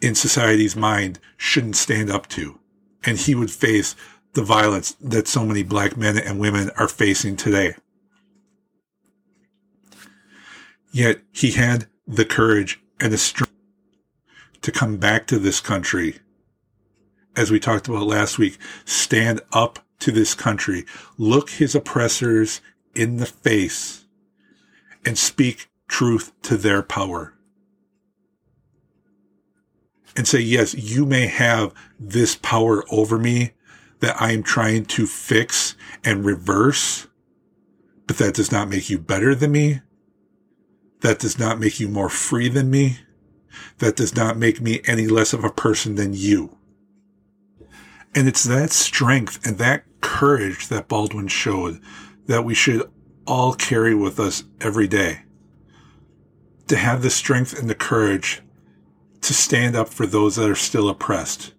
in 0.00 0.14
society's 0.14 0.76
mind, 0.76 1.18
shouldn't 1.36 1.76
stand 1.76 2.10
up 2.10 2.26
to. 2.28 2.58
And 3.06 3.16
he 3.16 3.34
would 3.34 3.50
face 3.50 3.96
the 4.34 4.42
violence 4.42 4.96
that 5.00 5.28
so 5.28 5.46
many 5.46 5.62
black 5.62 5.96
men 5.96 6.18
and 6.18 6.38
women 6.38 6.70
are 6.76 6.88
facing 6.88 7.36
today. 7.36 7.74
Yet 10.92 11.20
he 11.32 11.52
had 11.52 11.86
the 12.06 12.24
courage 12.24 12.80
and 13.00 13.12
the 13.12 13.18
strength 13.18 13.52
to 14.62 14.72
come 14.72 14.96
back 14.96 15.26
to 15.28 15.38
this 15.38 15.60
country. 15.60 16.18
As 17.36 17.50
we 17.50 17.60
talked 17.60 17.88
about 17.88 18.06
last 18.06 18.38
week, 18.38 18.58
stand 18.84 19.40
up 19.52 19.78
to 20.00 20.10
this 20.10 20.34
country, 20.34 20.84
look 21.16 21.50
his 21.50 21.74
oppressors 21.74 22.60
in 22.94 23.18
the 23.18 23.26
face 23.26 24.06
and 25.04 25.16
speak 25.16 25.70
truth 25.88 26.32
to 26.42 26.56
their 26.56 26.82
power. 26.82 27.35
And 30.16 30.26
say, 30.26 30.40
yes, 30.40 30.74
you 30.74 31.04
may 31.04 31.26
have 31.26 31.74
this 32.00 32.36
power 32.36 32.84
over 32.90 33.18
me 33.18 33.52
that 34.00 34.20
I 34.20 34.32
am 34.32 34.42
trying 34.42 34.86
to 34.86 35.06
fix 35.06 35.76
and 36.04 36.24
reverse, 36.24 37.06
but 38.06 38.16
that 38.18 38.34
does 38.34 38.50
not 38.50 38.68
make 38.68 38.88
you 38.88 38.98
better 38.98 39.34
than 39.34 39.52
me. 39.52 39.82
That 41.00 41.18
does 41.18 41.38
not 41.38 41.60
make 41.60 41.78
you 41.78 41.88
more 41.88 42.08
free 42.08 42.48
than 42.48 42.70
me. 42.70 42.98
That 43.78 43.96
does 43.96 44.16
not 44.16 44.38
make 44.38 44.60
me 44.60 44.80
any 44.86 45.06
less 45.06 45.32
of 45.32 45.44
a 45.44 45.50
person 45.50 45.96
than 45.96 46.14
you. 46.14 46.56
And 48.14 48.26
it's 48.26 48.44
that 48.44 48.70
strength 48.70 49.46
and 49.46 49.58
that 49.58 49.84
courage 50.00 50.68
that 50.68 50.88
Baldwin 50.88 51.28
showed 51.28 51.80
that 52.26 52.44
we 52.44 52.54
should 52.54 52.90
all 53.26 53.52
carry 53.52 53.94
with 53.94 54.18
us 54.18 54.44
every 54.60 54.88
day. 54.88 55.22
To 56.68 56.76
have 56.76 57.02
the 57.02 57.10
strength 57.10 57.58
and 57.58 57.68
the 57.68 57.74
courage 57.74 58.42
to 59.26 59.34
stand 59.34 59.76
up 59.76 59.88
for 59.88 60.06
those 60.06 60.36
that 60.36 60.48
are 60.48 60.54
still 60.54 60.88
oppressed. 60.88 61.52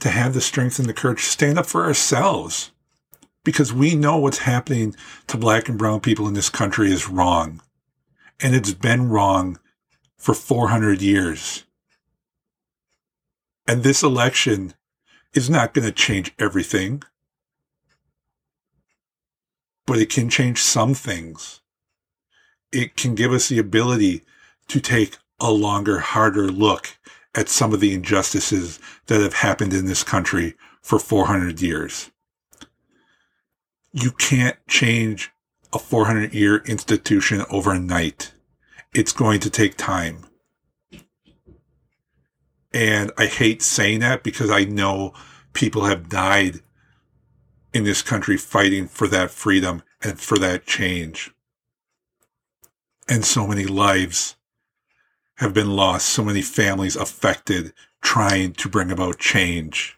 To 0.00 0.10
have 0.10 0.34
the 0.34 0.40
strength 0.40 0.78
and 0.78 0.88
the 0.88 0.94
courage 0.94 1.24
to 1.24 1.30
stand 1.30 1.58
up 1.58 1.66
for 1.66 1.84
ourselves. 1.84 2.70
Because 3.44 3.72
we 3.72 3.94
know 3.94 4.18
what's 4.18 4.38
happening 4.38 4.94
to 5.26 5.36
black 5.36 5.68
and 5.68 5.78
brown 5.78 6.00
people 6.00 6.28
in 6.28 6.34
this 6.34 6.50
country 6.50 6.92
is 6.92 7.08
wrong. 7.08 7.62
And 8.40 8.54
it's 8.54 8.74
been 8.74 9.08
wrong 9.08 9.58
for 10.16 10.34
400 10.34 11.00
years. 11.00 11.64
And 13.66 13.82
this 13.82 14.02
election 14.02 14.74
is 15.34 15.48
not 15.48 15.74
going 15.74 15.86
to 15.86 15.92
change 15.92 16.32
everything, 16.38 17.02
but 19.86 19.98
it 19.98 20.10
can 20.10 20.28
change 20.28 20.62
some 20.62 20.94
things. 20.94 21.60
It 22.70 22.96
can 22.96 23.14
give 23.14 23.32
us 23.32 23.48
the 23.48 23.58
ability 23.58 24.22
to 24.68 24.80
take 24.80 25.16
a 25.40 25.50
longer, 25.50 25.98
harder 26.00 26.48
look 26.48 26.97
at 27.38 27.48
some 27.48 27.72
of 27.72 27.78
the 27.78 27.94
injustices 27.94 28.80
that 29.06 29.20
have 29.20 29.34
happened 29.34 29.72
in 29.72 29.86
this 29.86 30.02
country 30.02 30.56
for 30.82 30.98
400 30.98 31.62
years. 31.62 32.10
You 33.92 34.10
can't 34.10 34.56
change 34.66 35.30
a 35.72 35.78
400 35.78 36.34
year 36.34 36.56
institution 36.66 37.44
overnight. 37.48 38.32
It's 38.92 39.12
going 39.12 39.38
to 39.40 39.50
take 39.50 39.76
time. 39.76 40.26
And 42.74 43.12
I 43.16 43.26
hate 43.26 43.62
saying 43.62 44.00
that 44.00 44.24
because 44.24 44.50
I 44.50 44.64
know 44.64 45.14
people 45.52 45.84
have 45.84 46.08
died 46.08 46.58
in 47.72 47.84
this 47.84 48.02
country 48.02 48.36
fighting 48.36 48.88
for 48.88 49.06
that 49.06 49.30
freedom 49.30 49.84
and 50.02 50.18
for 50.18 50.38
that 50.38 50.66
change. 50.66 51.30
And 53.08 53.24
so 53.24 53.46
many 53.46 53.64
lives 53.64 54.34
have 55.38 55.54
been 55.54 55.70
lost, 55.70 56.08
so 56.08 56.24
many 56.24 56.42
families 56.42 56.96
affected 56.96 57.72
trying 58.02 58.52
to 58.52 58.68
bring 58.68 58.90
about 58.90 59.18
change. 59.18 59.96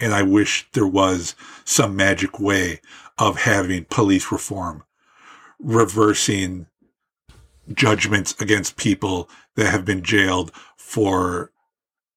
And 0.00 0.14
I 0.14 0.22
wish 0.22 0.68
there 0.72 0.86
was 0.86 1.34
some 1.64 1.96
magic 1.96 2.38
way 2.38 2.80
of 3.18 3.40
having 3.40 3.86
police 3.86 4.30
reform, 4.30 4.84
reversing 5.58 6.66
judgments 7.74 8.40
against 8.40 8.76
people 8.76 9.28
that 9.56 9.70
have 9.70 9.84
been 9.84 10.02
jailed 10.02 10.52
for 10.76 11.50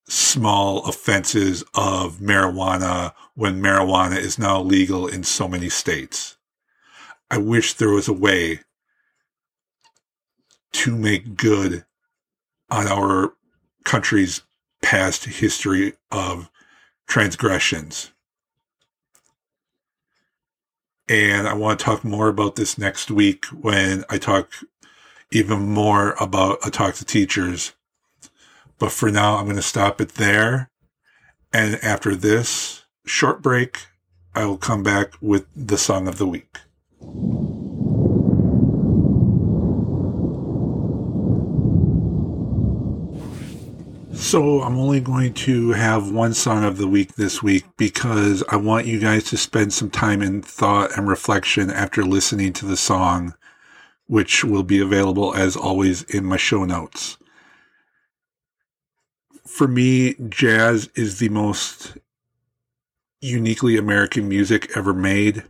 small 0.08 0.86
offenses 0.86 1.64
of 1.74 2.18
marijuana 2.18 3.14
when 3.34 3.62
marijuana 3.62 4.18
is 4.18 4.38
now 4.38 4.62
legal 4.62 5.08
in 5.08 5.24
so 5.24 5.48
many 5.48 5.70
states. 5.70 6.38
I 7.32 7.40
wish 7.40 7.74
there 7.74 7.90
was 7.90 8.08
a 8.08 8.14
way 8.14 8.60
to 10.74 10.96
make 10.96 11.36
good 11.36 11.86
on 12.72 12.88
our 12.88 13.34
country's 13.84 14.42
past 14.82 15.26
history 15.26 15.94
of 16.12 16.50
transgressions. 17.08 18.12
And 21.08 21.48
I 21.48 21.54
want 21.54 21.80
to 21.80 21.86
talk 21.86 22.04
more 22.04 22.30
about 22.30 22.56
this 22.56 22.78
next 22.78 23.12
week 23.12 23.46
when 23.48 24.06
I 24.10 24.18
talk 24.18 24.52
even 25.32 25.60
more 25.60 26.16
about 26.20 26.60
a 26.66 26.72
talk 26.72 26.96
to 26.96 27.06
teachers 27.06 27.74
but 28.82 28.92
for 28.92 29.12
now, 29.12 29.38
I'm 29.38 29.44
going 29.44 29.58
to 29.58 29.62
stop 29.62 30.02
it 30.02 30.16
there. 30.16 30.72
And 31.54 31.76
after 31.84 32.16
this 32.16 32.84
short 33.06 33.44
break, 33.44 33.86
I 34.34 34.46
will 34.46 34.58
come 34.58 34.82
back 34.82 35.14
with 35.22 35.46
the 35.56 35.78
song 35.78 36.08
of 36.08 36.18
the 36.18 36.26
week. 36.26 36.58
So 44.22 44.62
I'm 44.62 44.78
only 44.78 45.02
going 45.02 45.34
to 45.34 45.72
have 45.72 46.12
one 46.12 46.34
song 46.34 46.64
of 46.64 46.78
the 46.78 46.88
week 46.88 47.16
this 47.16 47.44
week 47.44 47.66
because 47.76 48.44
I 48.48 48.56
want 48.56 48.86
you 48.86 49.00
guys 49.00 49.26
to 49.26 49.38
spend 49.38 49.74
some 49.74 49.90
time 49.90 50.22
in 50.22 50.42
thought 50.42 50.96
and 50.96 51.08
reflection 51.08 51.70
after 51.70 52.04
listening 52.04 52.54
to 52.54 52.66
the 52.66 52.78
song, 52.78 53.34
which 54.08 54.46
will 54.46 54.64
be 54.64 54.80
available 54.80 55.36
as 55.36 55.58
always 55.58 56.04
in 56.04 56.24
my 56.24 56.38
show 56.38 56.64
notes 56.64 57.18
for 59.52 59.68
me, 59.68 60.16
jazz 60.30 60.90
is 60.96 61.20
the 61.20 61.28
most 61.30 61.98
uniquely 63.20 63.78
American 63.78 64.30
music 64.30 64.72
ever 64.78 64.94
made. 64.94 65.44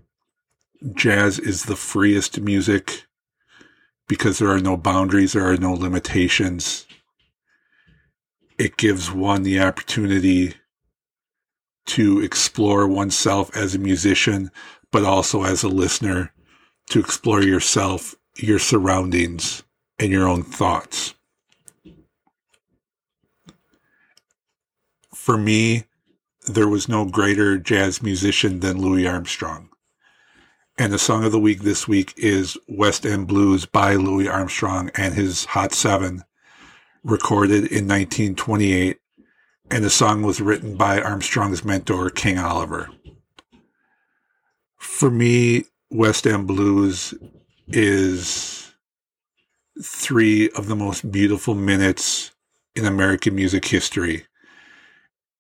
Jazz 0.96 1.38
is 1.38 1.64
the 1.64 1.76
freest 1.76 2.40
music 2.42 3.06
because 4.08 4.40
there 4.40 4.50
are 4.50 4.60
no 4.60 4.76
boundaries, 4.76 5.34
there 5.34 5.48
are 5.48 5.56
no 5.56 5.74
limitations. 5.74 6.88
It 8.62 8.78
gives 8.78 9.12
one 9.12 9.44
the 9.44 9.60
opportunity 9.60 10.54
to 11.88 12.20
explore 12.20 12.88
oneself 12.88 13.56
as 13.56 13.74
a 13.74 13.80
musician, 13.80 14.52
but 14.92 15.04
also 15.04 15.44
as 15.44 15.64
a 15.64 15.68
listener, 15.68 16.32
to 16.92 17.00
explore 17.00 17.42
yourself, 17.42 18.16
your 18.38 18.60
surroundings, 18.60 19.64
and 19.98 20.12
your 20.12 20.28
own 20.28 20.44
thoughts. 20.44 21.16
for 25.22 25.38
me, 25.38 25.84
there 26.48 26.68
was 26.68 26.90
no 26.90 27.06
greater 27.06 27.58
jazz 27.60 28.02
musician 28.02 28.60
than 28.60 28.82
Louis 28.82 29.08
Armstrong. 29.08 29.70
And 30.80 30.92
the 30.92 30.98
song 30.98 31.24
of 31.24 31.32
the 31.32 31.40
week 31.40 31.62
this 31.62 31.88
week 31.88 32.14
is 32.18 32.58
West 32.68 33.06
End 33.06 33.28
Blues 33.28 33.68
by 33.68 33.94
Louis 33.96 34.28
Armstrong 34.28 34.90
and 34.96 35.14
his 35.14 35.46
Hot 35.46 35.74
Seven, 35.74 36.24
recorded 37.04 37.66
in 37.66 37.88
1928. 37.88 38.98
And 39.70 39.84
the 39.84 39.90
song 39.90 40.22
was 40.22 40.42
written 40.42 40.76
by 40.76 41.02
Armstrong's 41.02 41.64
mentor, 41.64 42.10
King 42.10 42.38
Oliver. 42.38 42.90
For 44.78 45.10
me, 45.10 45.66
West 45.90 46.28
End 46.28 46.48
Blues 46.48 47.14
is 47.68 48.74
three 49.82 50.50
of 50.52 50.68
the 50.68 50.76
most 50.76 51.10
beautiful 51.10 51.56
minutes 51.56 52.32
in 52.76 52.86
American 52.86 53.36
music 53.36 53.66
history 53.66 54.26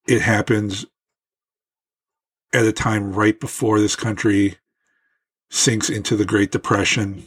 it 0.07 0.21
happens 0.21 0.85
at 2.53 2.65
a 2.65 2.73
time 2.73 3.13
right 3.13 3.39
before 3.39 3.79
this 3.79 3.95
country 3.95 4.57
sinks 5.49 5.89
into 5.89 6.15
the 6.15 6.25
Great 6.25 6.51
Depression, 6.51 7.23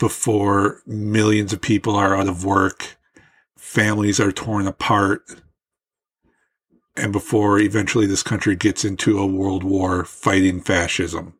before 0.00 0.82
millions 0.86 1.52
of 1.52 1.60
people 1.60 1.94
are 1.94 2.16
out 2.16 2.26
of 2.26 2.44
work, 2.44 2.96
families 3.56 4.18
are 4.18 4.32
torn 4.32 4.66
apart, 4.66 5.22
and 6.96 7.12
before 7.12 7.60
eventually 7.60 8.06
this 8.06 8.24
country 8.24 8.56
gets 8.56 8.84
into 8.84 9.16
a 9.16 9.26
world 9.26 9.62
war 9.62 10.04
fighting 10.04 10.60
fascism. 10.60 11.34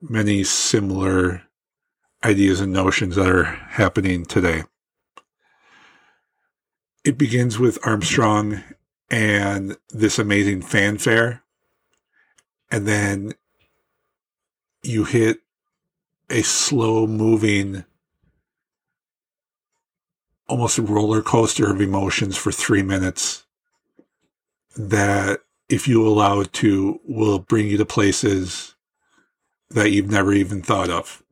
Many 0.00 0.44
similar 0.44 1.42
ideas 2.22 2.60
and 2.60 2.72
notions 2.72 3.16
that 3.16 3.28
are 3.28 3.44
happening 3.44 4.24
today 4.24 4.62
it 7.04 7.18
begins 7.18 7.58
with 7.58 7.78
Armstrong 7.86 8.64
and 9.10 9.76
this 9.90 10.18
amazing 10.18 10.62
fanfare. 10.62 11.42
And 12.70 12.88
then 12.88 13.34
you 14.82 15.04
hit 15.04 15.38
a 16.30 16.42
slow 16.42 17.06
moving, 17.06 17.84
almost 20.48 20.78
a 20.78 20.82
roller 20.82 21.22
coaster 21.22 21.70
of 21.70 21.80
emotions 21.80 22.36
for 22.36 22.52
three 22.52 22.82
minutes 22.82 23.44
that, 24.76 25.40
if 25.68 25.88
you 25.88 26.06
allow 26.06 26.40
it 26.40 26.52
to, 26.52 27.00
will 27.04 27.38
bring 27.38 27.68
you 27.68 27.76
to 27.78 27.84
places 27.84 28.74
that 29.70 29.90
you've 29.90 30.10
never 30.10 30.32
even 30.32 30.62
thought 30.62 30.90
of. 30.90 31.22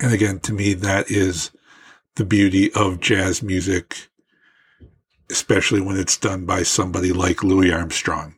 And 0.00 0.12
again, 0.12 0.40
to 0.40 0.52
me, 0.52 0.74
that 0.74 1.10
is 1.10 1.50
the 2.16 2.24
beauty 2.24 2.72
of 2.72 3.00
jazz 3.00 3.42
music, 3.42 4.08
especially 5.30 5.80
when 5.80 5.96
it's 5.96 6.16
done 6.16 6.44
by 6.44 6.62
somebody 6.62 7.12
like 7.12 7.42
Louis 7.42 7.72
Armstrong. 7.72 8.36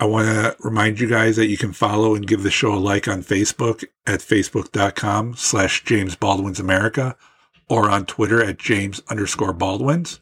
I 0.00 0.06
want 0.06 0.26
to 0.26 0.56
remind 0.60 0.98
you 0.98 1.08
guys 1.08 1.36
that 1.36 1.46
you 1.46 1.56
can 1.56 1.72
follow 1.72 2.14
and 2.14 2.26
give 2.26 2.42
the 2.42 2.50
show 2.50 2.74
a 2.74 2.76
like 2.76 3.06
on 3.06 3.22
Facebook 3.22 3.84
at 4.06 4.20
facebook.com 4.20 5.36
slash 5.36 5.84
James 5.84 6.16
Baldwin's 6.16 6.58
America 6.58 7.16
or 7.68 7.88
on 7.88 8.04
Twitter 8.04 8.42
at 8.42 8.58
James 8.58 9.00
underscore 9.08 9.52
Baldwins. 9.52 10.20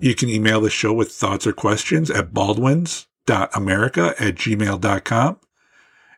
You 0.00 0.14
can 0.14 0.28
email 0.28 0.60
the 0.60 0.70
show 0.70 0.92
with 0.92 1.12
thoughts 1.12 1.46
or 1.46 1.52
questions 1.52 2.10
at 2.10 2.34
baldwins.america 2.34 4.14
at 4.18 4.34
gmail.com. 4.34 5.40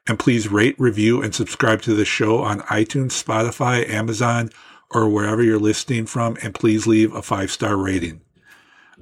And 0.08 0.18
please 0.18 0.48
rate, 0.48 0.76
review, 0.78 1.22
and 1.22 1.34
subscribe 1.34 1.82
to 1.82 1.94
the 1.94 2.04
show 2.04 2.38
on 2.38 2.60
iTunes, 2.60 3.22
Spotify, 3.22 3.88
Amazon, 3.88 4.50
or 4.90 5.08
wherever 5.08 5.42
you're 5.42 5.58
listening 5.58 6.06
from. 6.06 6.36
And 6.42 6.54
please 6.54 6.86
leave 6.86 7.14
a 7.14 7.22
five 7.22 7.50
star 7.50 7.76
rating. 7.76 8.22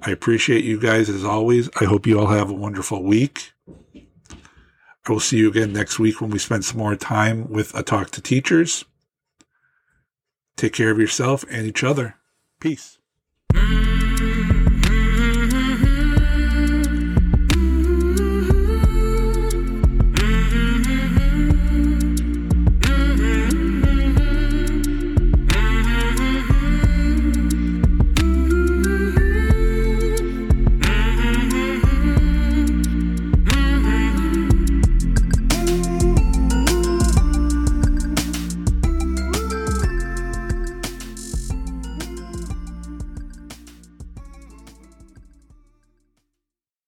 I 0.02 0.10
appreciate 0.10 0.64
you 0.64 0.78
guys 0.78 1.08
as 1.08 1.24
always. 1.24 1.68
I 1.80 1.84
hope 1.84 2.06
you 2.06 2.18
all 2.18 2.28
have 2.28 2.50
a 2.50 2.54
wonderful 2.54 3.02
week. 3.02 3.52
I 3.94 5.12
will 5.12 5.20
see 5.20 5.38
you 5.38 5.48
again 5.48 5.72
next 5.72 5.98
week 5.98 6.20
when 6.20 6.30
we 6.30 6.38
spend 6.38 6.64
some 6.64 6.78
more 6.78 6.94
time 6.94 7.48
with 7.50 7.74
a 7.74 7.82
talk 7.82 8.10
to 8.10 8.20
teachers. 8.20 8.84
Take 10.56 10.74
care 10.74 10.90
of 10.90 10.98
yourself 10.98 11.44
and 11.50 11.66
each 11.66 11.82
other. 11.82 12.16
Peace. 12.60 12.98